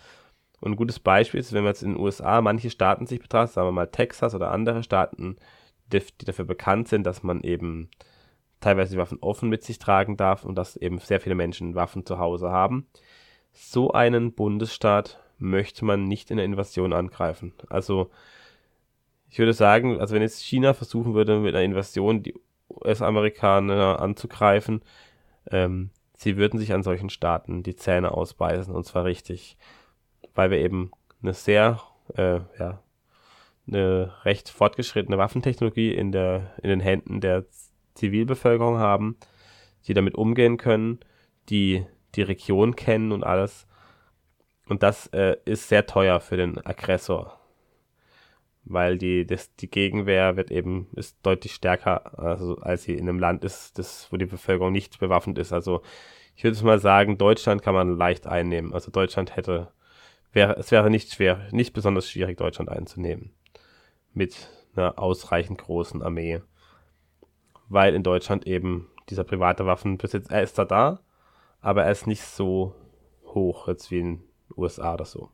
Und 0.61 0.73
ein 0.73 0.77
gutes 0.77 0.99
Beispiel 0.99 1.40
ist, 1.40 1.53
wenn 1.53 1.62
man 1.62 1.71
jetzt 1.71 1.83
in 1.83 1.94
den 1.94 2.01
USA 2.01 2.40
manche 2.40 2.71
Staaten 2.71 3.07
sich 3.07 3.21
betrachtet, 3.21 3.55
sagen 3.55 3.68
wir 3.68 3.73
mal 3.73 3.87
Texas 3.87 4.35
oder 4.35 4.51
andere 4.51 4.83
Staaten, 4.83 5.37
die, 5.92 6.03
die 6.21 6.25
dafür 6.25 6.44
bekannt 6.44 6.88
sind, 6.88 7.05
dass 7.05 7.23
man 7.23 7.42
eben 7.42 7.90
teilweise 8.61 8.92
die 8.92 8.99
Waffen 8.99 9.18
offen 9.21 9.49
mit 9.49 9.62
sich 9.62 9.79
tragen 9.79 10.16
darf 10.16 10.44
und 10.44 10.57
dass 10.57 10.77
eben 10.77 10.99
sehr 10.99 11.21
viele 11.21 11.35
Menschen 11.35 11.75
Waffen 11.75 12.05
zu 12.05 12.18
Hause 12.18 12.51
haben. 12.51 12.87
So 13.53 13.92
einen 13.92 14.33
Bundesstaat 14.33 15.21
möchte 15.38 15.85
man 15.85 16.05
nicht 16.05 16.31
in 16.31 16.37
der 16.37 16.47
Invasion 16.47 16.92
angreifen. 16.92 17.53
Also 17.68 18.11
ich 19.31 19.38
würde 19.38 19.53
sagen, 19.53 20.01
also 20.01 20.14
wenn 20.14 20.23
jetzt 20.23 20.42
China 20.42 20.75
versuchen 20.75 21.14
würde, 21.14 21.38
mit 21.38 21.55
einer 21.55 21.64
Invasion 21.64 22.23
die 22.23 22.35
US-Amerikaner 22.71 24.01
anzugreifen, 24.01 24.83
ähm, 25.51 25.90
sie 26.14 26.37
würden 26.37 26.59
sich 26.59 26.73
an 26.73 26.83
solchen 26.83 27.11
Staaten 27.11 27.62
die 27.62 27.77
Zähne 27.77 28.12
ausbeißen 28.12 28.75
und 28.75 28.85
zwar 28.85 29.05
richtig, 29.05 29.57
weil 30.38 30.53
wir 30.53 30.59
eben 30.59 30.92
eine 31.20 31.35
sehr, 31.35 31.81
äh, 32.14 32.38
ja, 32.61 32.81
eine 33.66 34.12
recht 34.24 34.48
fortgeschrittene 34.48 35.18
Waffentechnologie 35.18 35.92
in 35.92 36.12
der, 36.12 36.53
in 36.62 36.70
den 36.70 36.79
Händen 36.79 37.20
der 37.20 37.44
Zivilbevölkerung 37.94 38.79
haben, 38.79 39.16
die 39.88 39.94
damit 39.94 40.14
umgehen 40.14 40.57
können, 40.57 41.01
die 41.48 41.85
die 42.14 42.22
Region 42.22 42.77
kennen 42.77 43.11
und 43.11 43.24
alles. 43.24 43.66
Und 44.68 44.85
das 44.85 45.09
äh, 45.09 45.37
ist 45.44 45.68
sehr 45.68 45.87
teuer 45.87 46.20
für 46.20 46.37
den 46.37 46.64
Aggressor 46.64 47.35
weil 48.70 48.98
die, 48.98 49.27
das, 49.27 49.55
die 49.57 49.70
Gegenwehr 49.70 50.37
wird 50.37 50.51
eben, 50.51 50.88
ist 50.94 51.16
deutlich 51.22 51.55
stärker, 51.55 52.18
also, 52.18 52.59
als 52.59 52.83
sie 52.83 52.92
in 52.92 53.09
einem 53.09 53.18
Land 53.18 53.42
ist, 53.42 53.79
das, 53.79 54.09
wo 54.12 54.18
die 54.18 54.27
Bevölkerung 54.27 54.72
nicht 54.72 55.01
bewaffnet 55.01 55.38
ist. 55.38 55.55
Also 55.55 55.81
ich 56.37 56.44
würde 56.44 56.62
mal 56.64 56.79
sagen, 56.79 57.16
Deutschland 57.16 57.62
kann 57.62 57.72
man 57.72 57.96
leicht 57.96 58.27
einnehmen. 58.27 58.74
Also 58.74 58.90
Deutschland 58.90 59.37
hätte, 59.37 59.72
wäre, 60.33 60.57
es 60.57 60.71
wäre 60.71 60.91
nicht 60.91 61.12
schwer, 61.12 61.49
nicht 61.51 61.73
besonders 61.73 62.11
schwierig, 62.11 62.38
Deutschland 62.38 62.71
einzunehmen. 62.71 63.33
Mit 64.14 64.51
einer 64.75 64.99
ausreichend 64.99 65.59
großen 65.59 66.03
Armee. 66.03 66.43
Weil 67.69 67.95
in 67.95 68.03
Deutschland 68.03 68.47
eben 68.47 68.88
dieser 69.09 69.25
private 69.25 69.67
Waffenbesitz, 69.67 70.29
er 70.31 70.43
ist 70.43 70.59
da 70.59 70.64
da, 70.64 71.01
aber 71.61 71.85
er 71.85 71.93
ist 71.93 72.07
nicht 72.07 72.23
so 72.23 72.75
hoch 73.27 73.69
jetzt 73.69 73.91
wie 73.91 74.01
in 74.01 74.19
den 74.19 74.25
USA 74.57 74.95
oder 74.95 75.05
so. 75.05 75.31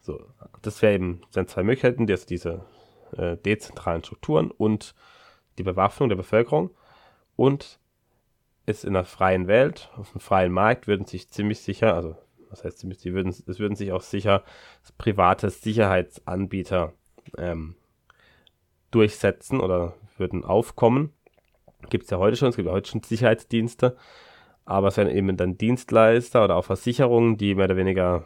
So, 0.00 0.24
das 0.62 0.80
wäre 0.82 0.94
eben, 0.94 1.22
sind 1.30 1.50
zwei 1.50 1.62
Möglichkeiten, 1.62 2.06
das 2.06 2.26
diese 2.26 2.64
äh, 3.16 3.36
dezentralen 3.36 4.04
Strukturen 4.04 4.50
und 4.50 4.94
die 5.58 5.62
Bewaffnung 5.62 6.08
der 6.08 6.16
Bevölkerung. 6.16 6.70
Und 7.34 7.80
ist 8.66 8.84
in 8.84 8.96
einer 8.96 9.04
freien 9.04 9.46
Welt, 9.46 9.90
auf 9.96 10.12
einem 10.12 10.20
freien 10.20 10.52
Markt, 10.52 10.86
würden 10.86 11.06
sich 11.06 11.28
ziemlich 11.28 11.60
sicher, 11.60 11.94
also 11.94 12.16
was 12.50 12.64
heißt 12.64 12.78
ziemlich, 12.78 12.98
sie 13.00 13.12
würden, 13.14 13.30
es 13.30 13.58
würden 13.58 13.76
sich 13.76 13.92
auch 13.92 14.02
sicher 14.02 14.42
private 14.98 15.50
Sicherheitsanbieter 15.50 16.92
ähm, 17.38 17.74
durchsetzen 18.90 19.60
oder 19.60 19.94
würden 20.16 20.44
aufkommen. 20.44 21.12
Gibt 21.90 22.04
es 22.04 22.10
ja 22.10 22.18
heute 22.18 22.36
schon, 22.36 22.48
es 22.48 22.56
gibt 22.56 22.66
ja 22.66 22.72
heute 22.72 22.88
schon 22.88 23.02
Sicherheitsdienste, 23.02 23.96
aber 24.64 24.88
es 24.88 24.96
wären 24.96 25.10
eben 25.10 25.36
dann 25.36 25.58
Dienstleister 25.58 26.44
oder 26.44 26.56
auch 26.56 26.64
Versicherungen, 26.64 27.36
die 27.36 27.54
mehr 27.54 27.66
oder 27.66 27.76
weniger 27.76 28.24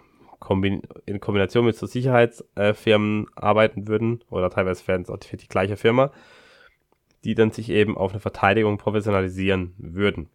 in 1.05 1.21
Kombination 1.21 1.67
mit 1.67 1.77
so 1.77 1.87
Sicherheitsfirmen 1.87 3.27
arbeiten 3.35 3.89
würden, 3.89 4.25
oder 4.31 4.49
teilweise 4.49 4.87
wären 4.89 5.03
es 5.03 5.11
auch 5.11 5.19
die, 5.19 5.37
die 5.37 5.49
gleiche 5.49 5.77
Firma, 5.77 6.13
die 7.25 7.35
dann 7.35 7.51
sich 7.51 7.69
eben 7.69 7.99
auf 7.99 8.13
eine 8.13 8.21
Verteidigung 8.21 8.79
professionalisieren 8.79 9.75
würden. 9.77 10.31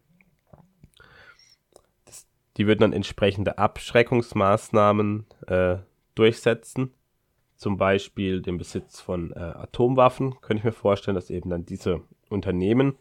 Die 2.56 2.66
würden 2.66 2.80
dann 2.80 2.92
entsprechende 2.92 3.58
Abschreckungsmaßnahmen 3.58 5.26
äh, 5.46 5.76
durchsetzen, 6.14 6.94
zum 7.54 7.76
Beispiel 7.76 8.42
den 8.42 8.58
Besitz 8.58 9.00
von 9.00 9.32
äh, 9.32 9.38
Atomwaffen. 9.38 10.40
Könnte 10.40 10.60
ich 10.60 10.64
mir 10.64 10.72
vorstellen, 10.72 11.14
dass 11.14 11.30
eben 11.30 11.50
dann 11.50 11.66
diese 11.66 12.00
Unternehmen 12.28 12.96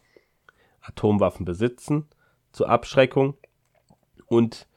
Atomwaffen 0.81 1.45
besitzen 1.45 2.07
zur 2.51 2.69
Abschreckung 2.69 3.35
und 4.27 4.67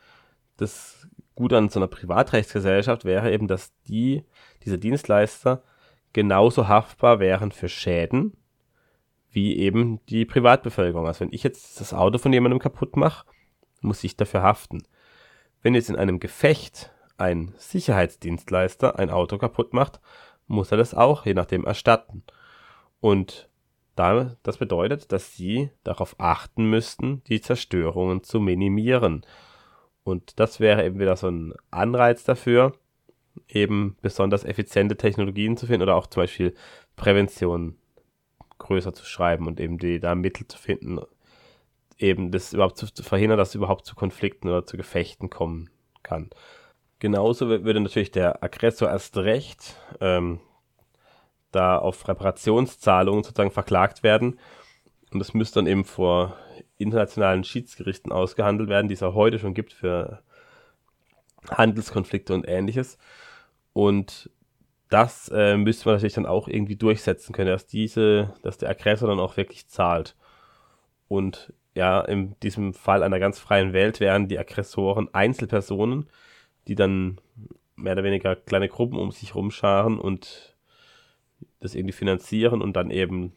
das 0.56 1.06
gut 1.34 1.52
an 1.52 1.68
so 1.68 1.78
einer 1.78 1.86
Privatrechtsgesellschaft 1.86 3.04
wäre 3.04 3.32
eben, 3.32 3.46
dass 3.46 3.72
die, 3.84 4.24
diese 4.64 4.78
Dienstleister 4.78 5.62
genauso 6.12 6.66
haftbar 6.66 7.20
wären 7.20 7.52
für 7.52 7.68
Schäden 7.68 8.36
wie 9.30 9.56
eben 9.56 10.04
die 10.06 10.24
Privatbevölkerung. 10.24 11.06
Also 11.06 11.20
wenn 11.20 11.32
ich 11.32 11.42
jetzt 11.42 11.80
das 11.80 11.92
Auto 11.92 12.18
von 12.18 12.32
jemandem 12.32 12.58
kaputt 12.58 12.96
mache, 12.96 13.26
muss 13.80 14.04
ich 14.04 14.16
dafür 14.16 14.42
haften. 14.42 14.82
Wenn 15.62 15.74
jetzt 15.74 15.90
in 15.90 15.96
einem 15.96 16.20
Gefecht 16.20 16.92
ein 17.16 17.54
Sicherheitsdienstleister 17.58 18.98
ein 18.98 19.10
Auto 19.10 19.38
kaputt 19.38 19.72
macht, 19.72 20.00
muss 20.46 20.70
er 20.70 20.78
das 20.78 20.94
auch 20.94 21.26
je 21.26 21.34
nachdem 21.34 21.64
erstatten. 21.64 22.22
Und 23.00 23.48
da, 23.96 24.36
das 24.44 24.58
bedeutet, 24.58 25.12
dass 25.12 25.36
sie 25.36 25.70
darauf 25.82 26.14
achten 26.18 26.70
müssten, 26.70 27.22
die 27.24 27.40
Zerstörungen 27.40 28.22
zu 28.22 28.38
minimieren. 28.40 29.26
Und 30.04 30.38
das 30.38 30.60
wäre 30.60 30.84
eben 30.84 31.00
wieder 31.00 31.16
so 31.16 31.28
ein 31.28 31.52
Anreiz 31.70 32.24
dafür, 32.24 32.72
eben 33.48 33.96
besonders 34.00 34.44
effiziente 34.44 34.96
Technologien 34.96 35.56
zu 35.56 35.66
finden 35.66 35.82
oder 35.82 35.96
auch 35.96 36.06
zum 36.06 36.22
Beispiel 36.22 36.54
Prävention 36.96 37.76
größer 38.58 38.94
zu 38.94 39.04
schreiben 39.04 39.46
und 39.46 39.60
eben 39.60 39.78
die 39.78 40.00
da 40.00 40.14
Mittel 40.14 40.46
zu 40.48 40.58
finden, 40.58 41.00
eben 41.98 42.30
das 42.30 42.52
überhaupt 42.52 42.78
zu, 42.78 42.86
zu 42.92 43.02
verhindern, 43.02 43.38
dass 43.38 43.50
es 43.50 43.54
überhaupt 43.54 43.86
zu 43.86 43.94
Konflikten 43.94 44.48
oder 44.48 44.64
zu 44.64 44.76
Gefechten 44.76 45.30
kommen 45.30 45.70
kann. 46.02 46.30
Genauso 47.00 47.48
würde 47.48 47.80
natürlich 47.80 48.10
der 48.10 48.42
Aggressor 48.42 48.88
erst 48.88 49.16
recht 49.16 49.76
ähm, 50.00 50.40
da 51.52 51.78
auf 51.78 52.06
Reparationszahlungen 52.08 53.24
sozusagen 53.24 53.50
verklagt 53.50 54.02
werden. 54.02 54.38
Und 55.12 55.20
das 55.20 55.32
müsste 55.32 55.60
dann 55.60 55.66
eben 55.66 55.84
vor 55.84 56.36
internationalen 56.76 57.44
Schiedsgerichten 57.44 58.12
ausgehandelt 58.12 58.68
werden, 58.68 58.88
die 58.88 58.94
es 58.94 59.02
auch 59.02 59.14
heute 59.14 59.38
schon 59.38 59.54
gibt 59.54 59.72
für 59.72 60.22
Handelskonflikte 61.50 62.34
und 62.34 62.46
ähnliches. 62.46 62.98
Und 63.72 64.30
das 64.88 65.30
äh, 65.34 65.56
müsste 65.56 65.86
man 65.86 65.96
natürlich 65.96 66.14
dann 66.14 66.26
auch 66.26 66.48
irgendwie 66.48 66.76
durchsetzen 66.76 67.32
können, 67.32 67.50
dass 67.50 67.66
diese, 67.66 68.34
dass 68.42 68.58
der 68.58 68.70
Aggressor 68.70 69.08
dann 69.08 69.20
auch 69.20 69.36
wirklich 69.36 69.68
zahlt. 69.68 70.16
Und 71.08 71.52
ja, 71.78 72.00
in 72.00 72.34
diesem 72.42 72.74
Fall 72.74 73.04
einer 73.04 73.20
ganz 73.20 73.38
freien 73.38 73.72
Welt 73.72 74.00
wären 74.00 74.26
die 74.26 74.36
Aggressoren 74.36 75.14
Einzelpersonen, 75.14 76.08
die 76.66 76.74
dann 76.74 77.20
mehr 77.76 77.92
oder 77.92 78.02
weniger 78.02 78.34
kleine 78.34 78.68
Gruppen 78.68 78.98
um 78.98 79.12
sich 79.12 79.36
rumscharen 79.36 80.00
und 80.00 80.56
das 81.60 81.76
irgendwie 81.76 81.92
finanzieren 81.92 82.62
und 82.62 82.72
dann 82.72 82.90
eben 82.90 83.32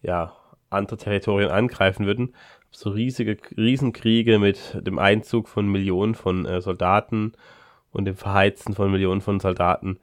ja 0.00 0.36
andere 0.70 0.96
Territorien 0.96 1.50
angreifen 1.50 2.06
würden. 2.06 2.36
so 2.70 2.90
riesige 2.90 3.36
Riesenkriege 3.56 4.38
mit 4.38 4.80
dem 4.86 5.00
Einzug 5.00 5.48
von 5.48 5.66
Millionen 5.66 6.14
von 6.14 6.46
äh, 6.46 6.60
Soldaten 6.60 7.32
und 7.90 8.04
dem 8.04 8.14
Verheizen 8.14 8.74
von 8.74 8.92
Millionen 8.92 9.22
von 9.22 9.40
Soldaten 9.40 9.98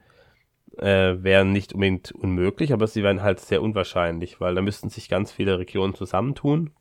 äh, 0.76 1.14
wären 1.16 1.52
nicht 1.52 1.72
unbedingt 1.72 2.12
unmöglich, 2.12 2.74
aber 2.74 2.86
sie 2.86 3.02
wären 3.02 3.22
halt 3.22 3.40
sehr 3.40 3.62
unwahrscheinlich, 3.62 4.38
weil 4.38 4.54
da 4.54 4.60
müssten 4.60 4.90
sich 4.90 5.08
ganz 5.08 5.32
viele 5.32 5.58
Regionen 5.58 5.94
zusammentun 5.94 6.72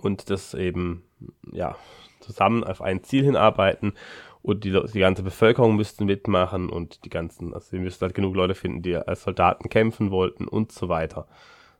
und 0.00 0.30
das 0.30 0.54
eben 0.54 1.04
ja 1.52 1.76
zusammen 2.20 2.64
auf 2.64 2.82
ein 2.82 3.02
Ziel 3.02 3.24
hinarbeiten 3.24 3.94
und 4.42 4.64
die, 4.64 4.70
die 4.70 5.00
ganze 5.00 5.22
Bevölkerung 5.22 5.76
müsste 5.76 6.04
mitmachen 6.04 6.70
und 6.70 7.04
die 7.04 7.10
ganzen, 7.10 7.52
also 7.54 7.70
sie 7.70 7.78
müssten 7.78 8.02
halt 8.02 8.14
genug 8.14 8.34
Leute 8.34 8.54
finden, 8.54 8.82
die 8.82 8.96
als 8.96 9.22
Soldaten 9.22 9.68
kämpfen 9.68 10.10
wollten 10.10 10.48
und 10.48 10.72
so 10.72 10.88
weiter. 10.88 11.26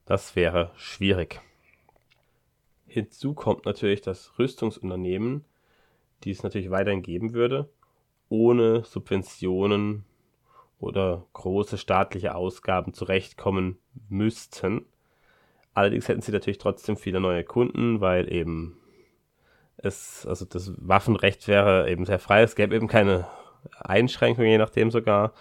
Das 0.05 0.37
wäre 0.37 0.73
schwierig. 0.77 1.41
Hinzu 2.87 3.35
kommt 3.35 3.67
natürlich 3.67 4.01
das 4.01 4.39
Rüstungsunternehmen, 4.39 5.45
die 6.25 6.33
es 6.33 6.43
natürlich 6.43 6.71
weiterhin 6.71 7.03
geben 7.03 7.33
würde, 7.33 7.71
ohne 8.29 8.83
Subventionen 8.85 10.05
oder 10.81 11.27
große 11.33 11.79
staatliche 11.79 12.35
Ausgaben 12.35 12.93
zurechtkommen 12.93 13.79
müssten. 14.09 14.87
Allerdings 15.75 16.09
hätten 16.09 16.23
sie 16.23 16.33
natürlich 16.33 16.59
trotzdem 16.59 16.97
viele 16.97 17.21
neue 17.21 17.45
Kunden, 17.45 18.01
weil 18.01 18.33
eben 18.33 18.77
es, 19.77 20.27
also 20.27 20.45
das 20.45 20.73
Waffenrecht 20.77 21.49
wäre 21.49 21.91
eben 21.91 22.05
sehr 22.05 22.19
frei. 22.19 22.43
Es 22.43 22.57
gäbe 22.57 22.75
eben 22.75 22.89
keine 22.89 23.27
Einschränkungen, 23.79 24.51
je 24.51 24.59
nachdem 24.59 24.91
sogar. 24.91 25.33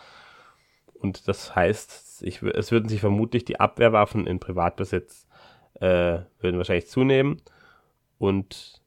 Und 0.93 1.27
das 1.27 1.55
heißt, 1.55 2.23
ich, 2.23 2.41
es 2.41 2.71
würden 2.71 2.89
sich 2.89 2.99
vermutlich 2.99 3.45
die 3.45 3.59
Abwehrwaffen 3.59 4.27
in 4.27 4.39
Privatbesitz 4.39 5.27
äh, 5.75 6.19
würden 6.39 6.57
wahrscheinlich 6.57 6.87
zunehmen. 6.87 7.41
Und 8.17 8.81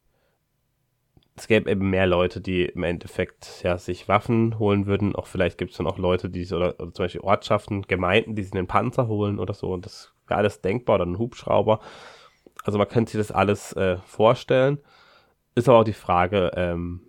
es 1.34 1.48
gäbe 1.48 1.70
eben 1.70 1.88
mehr 1.88 2.06
Leute, 2.06 2.40
die 2.40 2.66
im 2.66 2.82
Endeffekt 2.82 3.62
ja, 3.62 3.78
sich 3.78 4.06
Waffen 4.06 4.58
holen 4.58 4.86
würden. 4.86 5.16
Auch 5.16 5.26
vielleicht 5.26 5.56
gibt 5.56 5.70
es 5.70 5.78
dann 5.78 5.86
auch 5.86 5.98
Leute, 5.98 6.28
die 6.28 6.44
oder, 6.52 6.74
oder 6.78 6.92
zum 6.92 7.04
Beispiel 7.04 7.22
Ortschaften, 7.22 7.82
Gemeinden, 7.82 8.34
die 8.34 8.42
sich 8.42 8.52
einen 8.52 8.66
Panzer 8.66 9.08
holen 9.08 9.38
oder 9.38 9.54
so. 9.54 9.72
Und 9.72 9.86
das 9.86 10.12
wäre 10.26 10.38
alles 10.38 10.60
denkbar 10.60 10.96
oder 10.96 11.06
ein 11.06 11.18
Hubschrauber. 11.18 11.80
Also 12.64 12.78
man 12.78 12.88
könnte 12.88 13.12
sich 13.12 13.18
das 13.18 13.32
alles 13.32 13.72
äh, 13.72 13.96
vorstellen. 14.04 14.78
Ist 15.54 15.68
aber 15.68 15.80
auch 15.80 15.84
die 15.84 15.94
Frage, 15.94 16.50
ähm, 16.54 17.00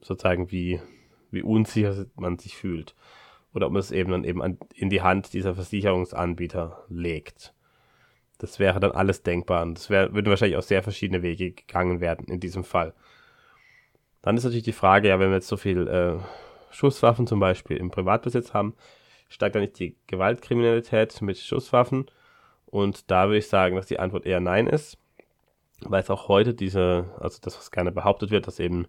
sozusagen, 0.00 0.50
wie, 0.50 0.80
wie 1.30 1.42
unsicher 1.42 2.06
man 2.16 2.38
sich 2.38 2.56
fühlt. 2.56 2.94
Oder 3.54 3.66
ob 3.66 3.72
man 3.72 3.80
es 3.80 3.90
eben 3.90 4.10
dann 4.10 4.24
eben 4.24 4.42
an, 4.42 4.58
in 4.74 4.90
die 4.90 5.02
Hand 5.02 5.32
dieser 5.32 5.54
Versicherungsanbieter 5.54 6.84
legt. 6.88 7.54
Das 8.38 8.58
wäre 8.58 8.80
dann 8.80 8.92
alles 8.92 9.22
denkbar. 9.22 9.62
Und 9.62 9.78
das 9.78 9.88
wär, 9.88 10.12
würden 10.12 10.28
wahrscheinlich 10.28 10.58
auch 10.58 10.62
sehr 10.62 10.82
verschiedene 10.82 11.22
Wege 11.22 11.52
gegangen 11.52 12.00
werden 12.00 12.26
in 12.28 12.40
diesem 12.40 12.64
Fall. 12.64 12.94
Dann 14.22 14.36
ist 14.36 14.44
natürlich 14.44 14.64
die 14.64 14.72
Frage, 14.72 15.08
ja, 15.08 15.18
wenn 15.18 15.30
wir 15.30 15.36
jetzt 15.36 15.48
so 15.48 15.56
viel 15.56 15.88
äh, 15.88 16.18
Schusswaffen 16.70 17.26
zum 17.26 17.40
Beispiel 17.40 17.76
im 17.76 17.90
Privatbesitz 17.90 18.54
haben, 18.54 18.74
steigt 19.28 19.54
dann 19.54 19.62
nicht 19.62 19.78
die 19.78 19.96
Gewaltkriminalität 20.06 21.20
mit 21.22 21.38
Schusswaffen? 21.38 22.06
Und 22.66 23.10
da 23.10 23.26
würde 23.26 23.38
ich 23.38 23.48
sagen, 23.48 23.76
dass 23.76 23.86
die 23.86 23.98
Antwort 23.98 24.24
eher 24.24 24.40
nein 24.40 24.66
ist 24.66 24.98
weil 25.84 26.02
es 26.02 26.10
auch 26.10 26.28
heute 26.28 26.54
diese, 26.54 27.10
also 27.20 27.38
das, 27.40 27.58
was 27.58 27.70
gerne 27.70 27.92
behauptet 27.92 28.30
wird, 28.30 28.46
dass 28.46 28.58
eben 28.58 28.86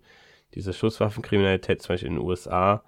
diese 0.54 0.74
Schusswaffenkriminalität 0.74 1.82
zum 1.82 1.94
Beispiel 1.94 2.10
in 2.10 2.16
den 2.16 2.24
USA 2.24 2.84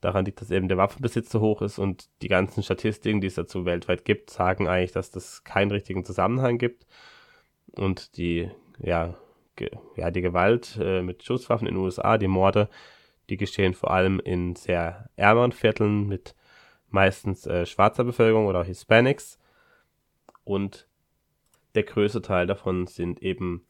daran 0.00 0.24
liegt, 0.24 0.40
dass 0.40 0.50
eben 0.50 0.68
der 0.68 0.76
Waffenbesitz 0.76 1.30
so 1.30 1.40
hoch 1.40 1.62
ist 1.62 1.78
und 1.78 2.08
die 2.22 2.28
ganzen 2.28 2.62
Statistiken, 2.62 3.20
die 3.20 3.28
es 3.28 3.34
dazu 3.34 3.64
weltweit 3.64 4.04
gibt, 4.04 4.30
sagen 4.30 4.68
eigentlich, 4.68 4.92
dass 4.92 5.10
das 5.10 5.44
keinen 5.44 5.70
richtigen 5.70 6.04
Zusammenhang 6.04 6.58
gibt 6.58 6.86
und 7.72 8.16
die, 8.18 8.50
ja, 8.78 9.14
ja 9.96 10.10
die 10.10 10.22
Gewalt 10.22 10.78
äh, 10.80 11.02
mit 11.02 11.22
Schusswaffen 11.22 11.66
in 11.66 11.74
den 11.74 11.82
USA, 11.82 12.18
die 12.18 12.28
Morde, 12.28 12.68
die 13.28 13.36
geschehen 13.36 13.74
vor 13.74 13.90
allem 13.90 14.20
in 14.20 14.56
sehr 14.56 15.10
ärmeren 15.16 15.52
Vierteln 15.52 16.06
mit 16.06 16.34
meistens 16.88 17.46
äh, 17.46 17.66
schwarzer 17.66 18.04
Bevölkerung 18.04 18.46
oder 18.46 18.64
Hispanics 18.64 19.38
und 20.44 20.86
der 21.74 21.82
größte 21.82 22.22
Teil 22.22 22.46
davon 22.46 22.86
sind 22.86 23.22
eben 23.22 23.66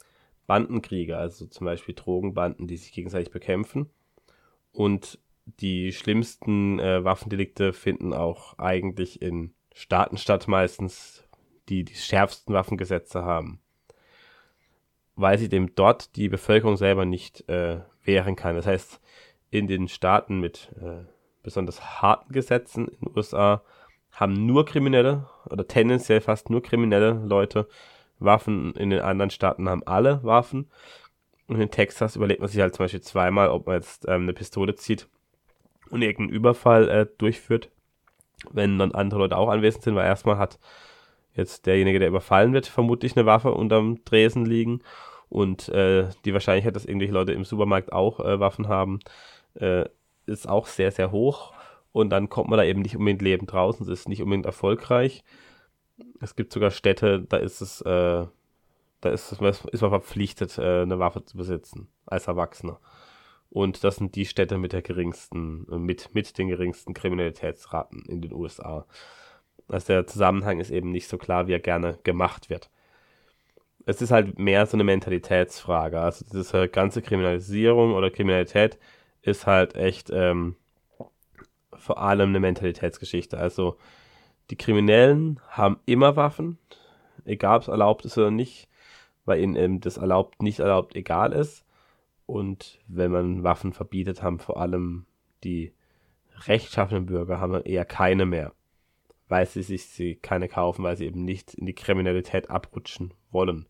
Bandenkriege, 0.46 1.16
also 1.16 1.46
zum 1.46 1.64
Beispiel 1.64 1.94
Drogenbanden, 1.94 2.68
die 2.68 2.76
sich 2.76 2.92
gegenseitig 2.92 3.32
bekämpfen. 3.32 3.90
Und 4.72 5.18
die 5.44 5.92
schlimmsten 5.92 6.78
äh, 6.78 7.02
Waffendelikte 7.02 7.72
finden 7.72 8.12
auch 8.12 8.58
eigentlich 8.58 9.22
in 9.22 9.54
Staaten 9.74 10.18
statt, 10.18 10.48
meistens, 10.48 11.24
die 11.68 11.84
die 11.84 11.94
schärfsten 11.94 12.54
Waffengesetze 12.54 13.24
haben. 13.24 13.60
Weil 15.16 15.38
sich 15.38 15.48
dem 15.48 15.74
dort 15.74 16.14
die 16.16 16.28
Bevölkerung 16.28 16.76
selber 16.76 17.04
nicht 17.04 17.48
äh, 17.48 17.80
wehren 18.04 18.36
kann. 18.36 18.54
Das 18.54 18.66
heißt, 18.66 19.00
in 19.50 19.66
den 19.66 19.88
Staaten 19.88 20.40
mit 20.40 20.70
äh, 20.80 21.04
besonders 21.42 22.02
harten 22.02 22.32
Gesetzen 22.32 22.88
in 22.88 22.98
den 23.00 23.16
USA 23.16 23.62
haben 24.10 24.46
nur 24.46 24.64
Kriminelle 24.64 25.26
oder 25.48 25.66
tendenziell 25.66 26.20
fast 26.20 26.50
nur 26.50 26.62
kriminelle 26.62 27.12
Leute 27.12 27.68
Waffen. 28.18 28.72
In 28.74 28.90
den 28.90 29.00
anderen 29.00 29.30
Staaten 29.30 29.68
haben 29.68 29.86
alle 29.86 30.22
Waffen. 30.22 30.70
Und 31.48 31.60
in 31.60 31.70
Texas 31.70 32.16
überlegt 32.16 32.40
man 32.40 32.48
sich 32.48 32.60
halt 32.60 32.74
zum 32.74 32.84
Beispiel 32.84 33.02
zweimal, 33.02 33.50
ob 33.50 33.66
man 33.66 33.76
jetzt 33.76 34.06
ähm, 34.08 34.22
eine 34.22 34.32
Pistole 34.32 34.74
zieht 34.74 35.08
und 35.90 36.02
irgendeinen 36.02 36.36
Überfall 36.36 36.88
äh, 36.88 37.06
durchführt, 37.18 37.70
wenn 38.50 38.78
dann 38.78 38.92
andere 38.92 39.20
Leute 39.20 39.36
auch 39.36 39.48
anwesend 39.48 39.84
sind, 39.84 39.94
weil 39.94 40.06
erstmal 40.06 40.38
hat 40.38 40.58
jetzt 41.36 41.66
derjenige, 41.66 41.98
der 41.98 42.08
überfallen 42.08 42.52
wird, 42.52 42.66
vermutlich 42.66 43.16
eine 43.16 43.26
Waffe 43.26 43.52
unterm 43.52 44.04
Dresen 44.04 44.44
liegen 44.44 44.80
und 45.28 45.68
äh, 45.68 46.08
die 46.24 46.32
Wahrscheinlichkeit, 46.32 46.76
dass 46.76 46.86
irgendwelche 46.86 47.14
Leute 47.14 47.32
im 47.32 47.44
Supermarkt 47.44 47.92
auch 47.92 48.20
äh, 48.20 48.40
Waffen 48.40 48.68
haben, 48.68 49.00
äh, 49.54 49.84
ist 50.26 50.48
auch 50.48 50.66
sehr, 50.66 50.90
sehr 50.90 51.12
hoch 51.12 51.52
und 51.92 52.10
dann 52.10 52.28
kommt 52.28 52.50
man 52.50 52.58
da 52.58 52.64
eben 52.64 52.82
nicht 52.82 52.96
unbedingt 52.96 53.22
lebend 53.22 53.52
draußen, 53.52 53.84
es 53.84 54.00
ist 54.00 54.08
nicht 54.08 54.22
unbedingt 54.22 54.46
erfolgreich 54.46 55.24
es 56.20 56.36
gibt 56.36 56.52
sogar 56.52 56.70
Städte, 56.70 57.22
da 57.22 57.36
ist 57.36 57.60
es, 57.60 57.80
äh, 57.82 58.26
da 59.00 59.10
ist, 59.10 59.32
ist 59.32 59.40
man 59.40 59.90
verpflichtet, 59.90 60.58
äh, 60.58 60.82
eine 60.82 60.98
Waffe 60.98 61.24
zu 61.24 61.36
besitzen 61.36 61.88
als 62.06 62.26
Erwachsener. 62.26 62.80
Und 63.50 63.84
das 63.84 63.96
sind 63.96 64.16
die 64.16 64.26
Städte 64.26 64.58
mit 64.58 64.72
der 64.72 64.82
geringsten, 64.82 65.66
mit, 65.84 66.14
mit 66.14 66.36
den 66.36 66.48
geringsten 66.48 66.94
Kriminalitätsraten 66.94 68.04
in 68.06 68.20
den 68.20 68.32
USA. 68.32 68.86
Also 69.68 69.88
der 69.88 70.06
Zusammenhang 70.06 70.60
ist 70.60 70.70
eben 70.70 70.92
nicht 70.92 71.08
so 71.08 71.18
klar, 71.18 71.48
wie 71.48 71.52
er 71.52 71.60
gerne 71.60 71.98
gemacht 72.04 72.50
wird. 72.50 72.70
Es 73.84 74.02
ist 74.02 74.10
halt 74.10 74.38
mehr 74.38 74.66
so 74.66 74.76
eine 74.76 74.84
Mentalitätsfrage. 74.84 76.00
Also 76.00 76.24
diese 76.32 76.68
ganze 76.68 77.02
Kriminalisierung 77.02 77.94
oder 77.94 78.10
Kriminalität 78.10 78.78
ist 79.22 79.46
halt 79.46 79.76
echt 79.76 80.10
ähm, 80.10 80.56
vor 81.72 81.98
allem 81.98 82.30
eine 82.30 82.40
Mentalitätsgeschichte. 82.40 83.38
Also 83.38 83.76
die 84.50 84.56
Kriminellen 84.56 85.40
haben 85.48 85.78
immer 85.86 86.16
Waffen, 86.16 86.58
egal 87.24 87.56
ob 87.56 87.62
es 87.62 87.68
erlaubt 87.68 88.04
ist 88.04 88.18
oder 88.18 88.30
nicht, 88.30 88.68
weil 89.24 89.40
ihnen 89.40 89.56
eben 89.56 89.80
das 89.80 89.96
erlaubt, 89.96 90.42
nicht 90.42 90.60
erlaubt, 90.60 90.94
egal 90.94 91.32
ist. 91.32 91.64
Und 92.26 92.80
wenn 92.88 93.10
man 93.12 93.44
Waffen 93.44 93.72
verbietet, 93.72 94.22
haben 94.22 94.38
vor 94.38 94.60
allem 94.60 95.06
die 95.44 95.72
rechtschaffenen 96.46 97.06
Bürger 97.06 97.40
haben 97.40 97.60
eher 97.62 97.84
keine 97.84 98.26
mehr, 98.26 98.52
weil 99.28 99.46
sie 99.46 99.62
sich 99.62 99.86
sie 99.86 100.16
keine 100.16 100.48
kaufen, 100.48 100.84
weil 100.84 100.96
sie 100.96 101.06
eben 101.06 101.24
nicht 101.24 101.54
in 101.54 101.66
die 101.66 101.74
Kriminalität 101.74 102.50
abrutschen 102.50 103.12
wollen. 103.30 103.66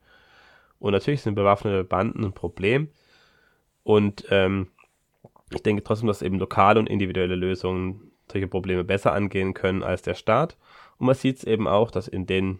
Und 0.78 0.92
natürlich 0.92 1.22
sind 1.22 1.34
bewaffnete 1.34 1.84
Banden 1.84 2.24
ein 2.24 2.32
Problem. 2.32 2.88
Und 3.82 4.26
ähm, 4.30 4.68
ich 5.50 5.62
denke 5.62 5.82
trotzdem, 5.82 6.08
dass 6.08 6.22
eben 6.22 6.38
lokale 6.38 6.80
und 6.80 6.88
individuelle 6.88 7.36
Lösungen 7.36 8.10
solche 8.30 8.48
Probleme 8.48 8.84
besser 8.84 9.12
angehen 9.12 9.54
können 9.54 9.82
als 9.82 10.02
der 10.02 10.14
Staat. 10.14 10.56
Und 10.98 11.06
man 11.06 11.14
sieht 11.14 11.38
es 11.38 11.44
eben 11.44 11.68
auch, 11.68 11.90
dass 11.90 12.08
in 12.08 12.26
den 12.26 12.58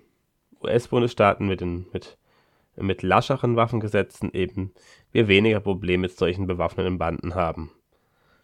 US-Bundesstaaten 0.63 1.47
mit, 1.47 1.61
mit, 1.61 2.17
mit 2.77 3.03
lascheren 3.03 3.57
Waffengesetzen 3.57 4.33
eben 4.33 4.73
wir 5.13 5.29
weniger 5.29 5.61
Probleme 5.61 6.03
mit 6.03 6.17
solchen 6.17 6.47
bewaffneten 6.47 6.99
Banden 6.99 7.35
haben. 7.35 7.73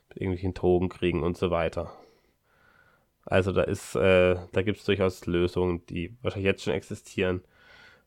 Mit 0.09 0.19
irgendwelchen 0.19 0.55
Drogenkriegen 0.55 1.23
und 1.23 1.37
so 1.37 1.51
weiter. 1.51 1.93
Also 3.25 3.53
da 3.53 3.63
ist, 3.63 3.95
äh, 3.95 4.37
da 4.53 4.63
gibt 4.63 4.79
es 4.79 4.85
durchaus 4.85 5.27
Lösungen, 5.27 5.87
die 5.87 6.17
wahrscheinlich 6.23 6.47
jetzt 6.47 6.65
schon 6.65 6.75
existieren 6.75 7.43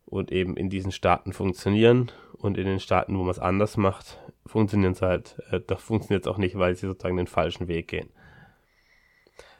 und 0.05 0.31
eben 0.31 0.57
in 0.57 0.69
diesen 0.69 0.91
Staaten 0.91 1.33
funktionieren 1.33 2.11
und 2.33 2.57
in 2.57 2.65
den 2.65 2.79
Staaten, 2.79 3.17
wo 3.17 3.21
man 3.21 3.31
es 3.31 3.39
anders 3.39 3.77
macht, 3.77 4.19
funktionieren 4.45 4.91
es 4.91 5.01
halt, 5.01 5.41
äh, 5.51 5.61
da 5.65 5.77
funktioniert 5.77 6.25
es 6.25 6.31
auch 6.31 6.37
nicht, 6.37 6.57
weil 6.57 6.75
sie 6.75 6.87
sozusagen 6.87 7.17
den 7.17 7.27
falschen 7.27 7.67
Weg 7.67 7.87
gehen. 7.87 8.09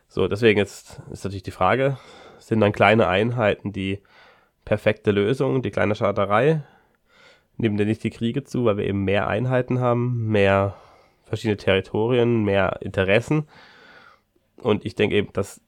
So, 0.07 0.27
deswegen 0.27 0.59
jetzt 0.59 1.01
ist 1.11 1.23
natürlich 1.23 1.43
die 1.43 1.51
Frage, 1.51 1.97
sind 2.37 2.59
dann 2.59 2.71
kleine 2.71 3.07
Einheiten 3.07 3.71
die 3.71 4.01
perfekte 4.65 5.11
Lösung, 5.11 5.61
die 5.61 5.71
kleine 5.71 5.95
Schadderei? 5.95 6.63
Nehmen 7.57 7.77
wir 7.77 7.85
nicht 7.85 8.03
die 8.03 8.11
Kriege 8.11 8.43
zu, 8.43 8.65
weil 8.65 8.77
wir 8.77 8.85
eben 8.85 9.03
mehr 9.03 9.27
Einheiten 9.27 9.79
haben, 9.79 10.27
mehr 10.27 10.75
verschiedene 11.23 11.57
Territorien, 11.57 12.43
mehr 12.43 12.81
Interessen. 12.81 13.47
Und 14.61 14.85
ich 14.85 14.95
denke 14.95 15.15
eben, 15.15 15.33
dass 15.33 15.61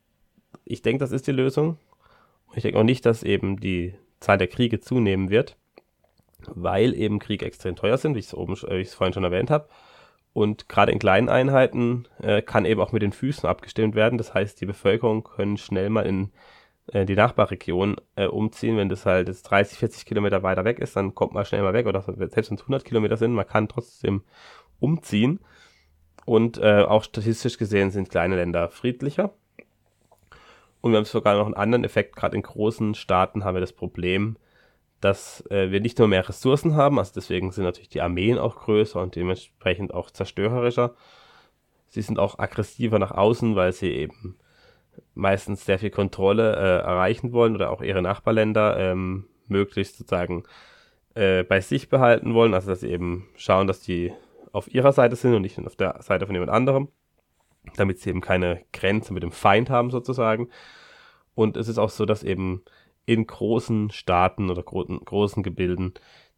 ich 0.65 0.81
denke, 0.81 0.99
das 0.99 1.11
ist 1.11 1.27
die 1.27 1.31
Lösung. 1.31 1.77
Und 2.47 2.57
ich 2.57 2.63
denke 2.63 2.79
auch 2.79 2.83
nicht, 2.83 3.05
dass 3.05 3.23
eben 3.23 3.59
die 3.59 3.93
Zahl 4.19 4.37
der 4.37 4.47
Kriege 4.47 4.79
zunehmen 4.79 5.29
wird. 5.29 5.57
weil 6.47 6.93
eben 6.93 7.19
Kriege 7.19 7.45
extrem 7.45 7.75
teuer 7.75 7.97
sind, 7.97 8.15
wie 8.15 8.19
ich 8.19 8.31
es 8.31 8.33
es 8.33 8.93
vorhin 8.93 9.13
schon 9.13 9.23
erwähnt 9.23 9.49
habe. 9.49 9.67
Und 10.33 10.69
gerade 10.69 10.91
in 10.91 10.99
kleinen 10.99 11.29
Einheiten 11.29 12.07
äh, 12.21 12.41
kann 12.41 12.65
eben 12.65 12.79
auch 12.79 12.91
mit 12.91 13.01
den 13.01 13.11
Füßen 13.11 13.49
abgestimmt 13.49 13.95
werden. 13.95 14.17
Das 14.17 14.33
heißt, 14.33 14.61
die 14.61 14.67
Bevölkerung 14.67 15.23
können 15.23 15.57
schnell 15.57 15.89
mal 15.89 16.05
in 16.05 16.31
äh, 16.93 17.05
die 17.05 17.15
Nachbarregion 17.15 17.95
äh, 18.15 18.27
umziehen. 18.27 18.77
Wenn 18.77 18.89
das 18.89 19.05
halt 19.05 19.29
jetzt 19.29 19.43
30, 19.43 19.79
40 19.79 20.05
Kilometer 20.05 20.43
weiter 20.43 20.63
weg 20.63 20.79
ist, 20.79 20.95
dann 20.95 21.15
kommt 21.15 21.33
man 21.33 21.45
schnell 21.45 21.63
mal 21.63 21.73
weg. 21.73 21.87
Oder 21.87 22.03
selbst 22.03 22.51
wenn 22.51 22.55
es 22.55 22.61
100 22.61 22.85
Kilometer 22.85 23.17
sind, 23.17 23.33
man 23.33 23.47
kann 23.47 23.67
trotzdem 23.67 24.23
umziehen. 24.79 25.39
Und 26.27 26.57
äh, 26.57 26.83
auch 26.83 27.05
statistisch 27.05 27.57
gesehen 27.57 27.89
sind 27.89 28.09
kleine 28.09 28.35
Länder 28.35 28.67
friedlicher. 28.67 29.31
Und 30.81 30.91
wir 30.91 30.97
haben 30.97 31.05
sogar 31.05 31.37
noch 31.37 31.45
einen 31.45 31.53
anderen 31.53 31.85
Effekt. 31.85 32.17
Gerade 32.17 32.35
in 32.35 32.41
großen 32.41 32.95
Staaten 32.95 33.45
haben 33.45 33.55
wir 33.55 33.61
das 33.61 33.71
Problem, 33.71 34.35
dass 34.99 35.39
äh, 35.49 35.71
wir 35.71 35.79
nicht 35.79 35.97
nur 35.99 36.09
mehr 36.09 36.27
Ressourcen 36.27 36.75
haben, 36.75 36.99
also 36.99 37.13
deswegen 37.15 37.53
sind 37.53 37.63
natürlich 37.63 37.87
die 37.87 38.01
Armeen 38.01 38.37
auch 38.39 38.57
größer 38.57 39.01
und 39.01 39.15
dementsprechend 39.15 39.93
auch 39.93 40.11
zerstörerischer. 40.11 40.95
Sie 41.87 42.01
sind 42.01 42.19
auch 42.19 42.39
aggressiver 42.39 42.99
nach 42.99 43.11
außen, 43.11 43.55
weil 43.55 43.71
sie 43.71 43.93
eben 43.93 44.37
meistens 45.13 45.63
sehr 45.63 45.79
viel 45.79 45.91
Kontrolle 45.91 46.57
äh, 46.57 46.85
erreichen 46.85 47.31
wollen 47.31 47.55
oder 47.55 47.71
auch 47.71 47.81
ihre 47.81 48.01
Nachbarländer 48.01 48.77
ähm, 48.77 49.27
möglichst 49.47 49.95
sozusagen 49.95 50.43
äh, 51.15 51.43
bei 51.43 51.61
sich 51.61 51.87
behalten 51.87 52.33
wollen, 52.33 52.53
also 52.53 52.69
dass 52.71 52.81
sie 52.81 52.91
eben 52.91 53.29
schauen, 53.37 53.67
dass 53.67 53.79
die 53.79 54.11
auf 54.51 54.73
ihrer 54.73 54.91
Seite 54.91 55.15
sind 55.15 55.33
und 55.33 55.41
nicht 55.41 55.59
auf 55.59 55.75
der 55.75 56.01
Seite 56.01 56.25
von 56.25 56.35
jemand 56.35 56.51
anderem, 56.51 56.89
damit 57.75 57.99
sie 57.99 58.09
eben 58.09 58.21
keine 58.21 58.63
Grenze 58.73 59.13
mit 59.13 59.23
dem 59.23 59.31
Feind 59.31 59.69
haben 59.69 59.91
sozusagen. 59.91 60.49
Und 61.35 61.57
es 61.57 61.67
ist 61.67 61.77
auch 61.77 61.89
so, 61.89 62.05
dass 62.05 62.23
eben 62.23 62.63
in 63.05 63.25
großen 63.25 63.91
Staaten 63.91 64.49
oder 64.49 64.63
gro 64.63 64.83
großen 64.83 65.43
Gebilden 65.43 65.93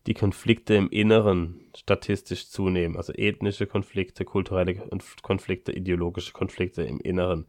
die 0.07 0.13
Konflikte 0.13 0.75
im 0.75 0.89
Inneren 0.89 1.69
statistisch 1.75 2.49
zunehmen. 2.49 2.95
Also 2.95 3.13
ethnische 3.13 3.67
Konflikte, 3.67 4.25
kulturelle 4.25 4.75
Konflikte, 5.21 5.71
ideologische 5.71 6.31
Konflikte 6.31 6.83
im 6.83 6.99
Inneren 6.99 7.47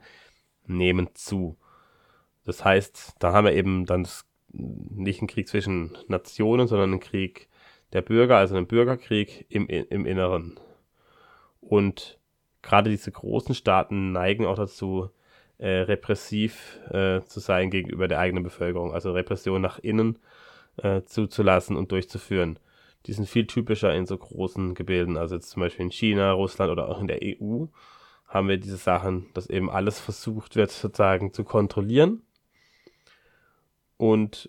nehmen 0.67 1.09
zu. 1.15 1.57
Das 2.45 2.65
heißt, 2.65 3.17
da 3.19 3.33
haben 3.33 3.45
wir 3.45 3.53
eben 3.53 3.87
dann 3.87 4.07
nicht 4.53 5.21
einen 5.21 5.29
Krieg 5.29 5.49
zwischen 5.49 5.97
Nationen, 6.09 6.67
sondern 6.67 6.91
einen 6.93 7.01
Krieg 7.01 7.49
der 7.93 8.03
Bürger, 8.03 8.37
also 8.37 8.57
einen 8.57 8.67
Bürgerkrieg 8.67 9.47
im, 9.49 9.67
im 9.67 10.07
Inneren. 10.07 10.59
Und 11.61 12.19
gerade 12.63 12.91
diese 12.91 13.11
großen 13.11 13.55
Staaten 13.55 14.13
neigen 14.13 14.47
auch 14.47 14.57
dazu, 14.57 15.11
äh, 15.59 15.81
repressiv 15.83 16.79
äh, 16.91 17.21
zu 17.23 17.41
sein 17.41 17.71
gegenüber 17.71 18.09
der 18.09 18.19
eigenen 18.19 18.43
Bevölkerung, 18.45 18.95
also 18.95 19.13
Repression 19.13 19.61
nach 19.61 19.79
innen 19.79 20.19
äh, 20.79 21.03
zuzulassen 21.03 21.77
und 21.77 21.93
durchzuführen. 21.93 22.59
Die 23.07 23.13
sind 23.13 23.29
viel 23.29 23.47
typischer 23.47 23.95
in 23.95 24.07
so 24.07 24.17
großen 24.17 24.75
Gebilden, 24.75 25.17
also 25.17 25.35
jetzt 25.35 25.51
zum 25.51 25.61
Beispiel 25.61 25.87
in 25.87 25.93
China, 25.93 26.33
Russland 26.33 26.71
oder 26.71 26.89
auch 26.89 27.01
in 27.01 27.09
der 27.09 27.21
EU 27.23 27.67
haben 28.31 28.49
wir 28.49 28.59
diese 28.59 28.77
Sachen, 28.77 29.27
dass 29.35 29.51
eben 29.51 29.69
alles 29.69 29.99
versucht 29.99 30.55
wird 30.55 30.71
sozusagen 30.71 31.33
zu 31.33 31.43
kontrollieren. 31.43 32.23
Und 33.97 34.49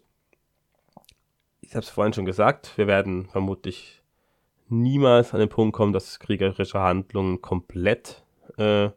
ich 1.62 1.71
habe 1.71 1.84
es 1.84 1.89
vorhin 1.89 2.13
schon 2.13 2.26
gesagt, 2.26 2.78
wir 2.78 2.88
werden 2.88 3.28
vermutlich 3.28 4.02
niemals 4.67 5.34
an 5.34 5.39
den 5.39 5.50
Punkt 5.50 5.76
kommen, 5.76 5.93
dass 5.93 6.19
kriegerische 6.19 6.80
Handlungen 6.80 7.41
komplett 7.41 8.24
äh, 8.58 8.89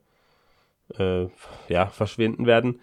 äh, 0.99 1.29
ja, 1.69 1.87
verschwinden 1.87 2.47
werden. 2.47 2.81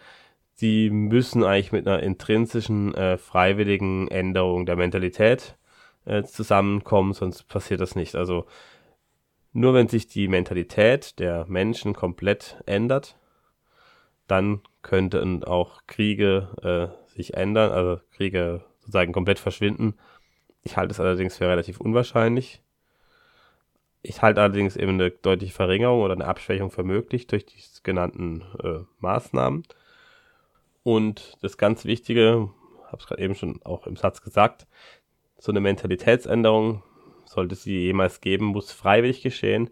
Sie 0.54 0.90
müssen 0.90 1.44
eigentlich 1.44 1.72
mit 1.72 1.88
einer 1.88 2.04
intrinsischen, 2.04 2.94
äh, 2.94 3.18
freiwilligen 3.18 4.08
Änderung 4.10 4.66
der 4.66 4.76
Mentalität 4.76 5.58
äh, 6.06 6.24
zusammenkommen, 6.24 7.14
sonst 7.14 7.48
passiert 7.48 7.82
das 7.82 7.96
nicht. 7.96 8.16
Also 8.16 8.46
nur 9.54 9.74
wenn 9.74 9.88
sich 9.88 10.08
die 10.08 10.28
Mentalität 10.28 11.20
der 11.20 11.46
Menschen 11.48 11.94
komplett 11.94 12.62
ändert, 12.66 13.18
dann 14.28 14.62
könnten 14.82 15.44
auch 15.44 15.82
Kriege 15.88 16.94
äh, 17.10 17.12
sich 17.14 17.34
ändern, 17.34 17.72
also 17.72 18.02
Kriege 18.12 18.64
sozusagen 18.92 19.14
komplett 19.14 19.40
verschwinden. 19.40 19.96
Ich 20.64 20.76
halte 20.76 20.92
es 20.92 21.00
allerdings 21.00 21.38
für 21.38 21.48
relativ 21.48 21.80
unwahrscheinlich. 21.80 22.62
Ich 24.04 24.22
halte 24.22 24.42
allerdings 24.42 24.76
eben 24.76 24.94
eine 24.94 25.12
deutliche 25.12 25.54
Verringerung 25.54 26.02
oder 26.02 26.14
eine 26.14 26.26
Abschwächung 26.26 26.72
für 26.72 26.84
möglich 26.84 27.28
durch 27.28 27.46
die 27.46 27.58
genannten 27.84 28.44
äh, 28.62 28.80
Maßnahmen. 29.00 29.64
Und 30.84 31.38
das 31.42 31.58
ganz 31.58 31.86
Wichtige, 31.86 32.50
habe 32.88 32.98
es 32.98 33.08
gerade 33.08 33.22
eben 33.22 33.36
schon 33.36 33.62
auch 33.64 33.88
im 33.88 33.96
Satz 33.96 34.22
gesagt, 34.22 34.68
so 35.38 35.52
eine 35.52 35.62
Mentalitätsänderung, 35.62 36.84
sollte 37.26 37.56
sie 37.56 37.78
jemals 37.86 38.20
geben, 38.20 38.46
muss 38.46 38.72
freiwillig 38.72 39.22
geschehen. 39.22 39.70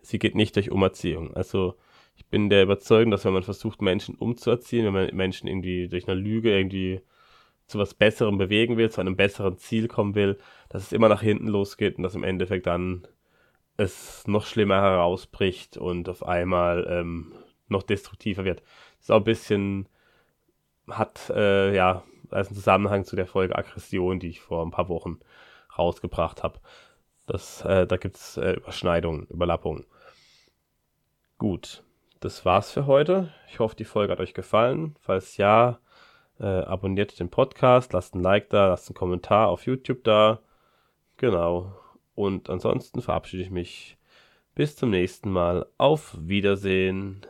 Sie 0.00 0.18
geht 0.18 0.36
nicht 0.36 0.54
durch 0.56 0.70
Umerziehung. 0.70 1.34
Also 1.34 1.74
ich 2.16 2.26
bin 2.26 2.50
der 2.50 2.62
Überzeugung, 2.62 3.10
dass 3.10 3.24
wenn 3.24 3.32
man 3.32 3.42
versucht, 3.42 3.82
Menschen 3.82 4.14
umzuerziehen, 4.14 4.86
wenn 4.86 4.92
man 4.92 5.16
Menschen 5.16 5.48
irgendwie 5.48 5.88
durch 5.88 6.06
eine 6.06 6.20
Lüge 6.20 6.56
irgendwie 6.56 7.00
zu 7.70 7.78
was 7.78 7.94
Besserem 7.94 8.36
bewegen 8.36 8.76
will, 8.76 8.90
zu 8.90 9.00
einem 9.00 9.16
besseren 9.16 9.56
Ziel 9.56 9.88
kommen 9.88 10.14
will, 10.14 10.38
dass 10.68 10.82
es 10.82 10.92
immer 10.92 11.08
nach 11.08 11.22
hinten 11.22 11.46
losgeht 11.46 11.96
und 11.96 12.02
dass 12.02 12.14
im 12.14 12.24
Endeffekt 12.24 12.66
dann 12.66 13.06
es 13.76 14.26
noch 14.26 14.44
schlimmer 14.44 14.82
herausbricht 14.82 15.76
und 15.76 16.08
auf 16.08 16.26
einmal 16.26 16.86
ähm, 16.90 17.32
noch 17.68 17.82
destruktiver 17.82 18.44
wird. 18.44 18.60
Das 18.60 19.04
ist 19.04 19.10
auch 19.10 19.18
ein 19.18 19.24
bisschen, 19.24 19.88
hat 20.88 21.30
äh, 21.30 21.74
ja 21.74 22.02
als 22.30 22.48
einen 22.48 22.56
Zusammenhang 22.56 23.04
zu 23.04 23.16
der 23.16 23.26
Folge 23.26 23.56
Aggression, 23.56 24.18
die 24.18 24.28
ich 24.28 24.40
vor 24.40 24.64
ein 24.64 24.70
paar 24.70 24.88
Wochen 24.88 25.18
rausgebracht 25.78 26.42
habe. 26.42 26.58
Äh, 27.28 27.86
da 27.86 27.96
gibt 27.96 28.16
es 28.16 28.36
äh, 28.36 28.52
Überschneidungen, 28.54 29.26
Überlappungen. 29.28 29.86
Gut, 31.38 31.84
das 32.18 32.44
war's 32.44 32.72
für 32.72 32.86
heute. 32.86 33.32
Ich 33.48 33.60
hoffe, 33.60 33.76
die 33.76 33.84
Folge 33.84 34.12
hat 34.12 34.20
euch 34.20 34.34
gefallen. 34.34 34.96
Falls 35.00 35.36
ja, 35.36 35.78
äh, 36.40 36.44
abonniert 36.46 37.18
den 37.20 37.28
Podcast, 37.28 37.92
lasst 37.92 38.14
ein 38.14 38.22
Like 38.22 38.48
da, 38.50 38.68
lasst 38.68 38.88
einen 38.88 38.96
Kommentar 38.96 39.48
auf 39.48 39.66
YouTube 39.66 40.02
da. 40.04 40.40
Genau. 41.16 41.76
Und 42.14 42.50
ansonsten 42.50 43.02
verabschiede 43.02 43.42
ich 43.42 43.50
mich. 43.50 43.96
Bis 44.54 44.76
zum 44.76 44.90
nächsten 44.90 45.30
Mal. 45.30 45.66
Auf 45.78 46.16
Wiedersehen. 46.18 47.24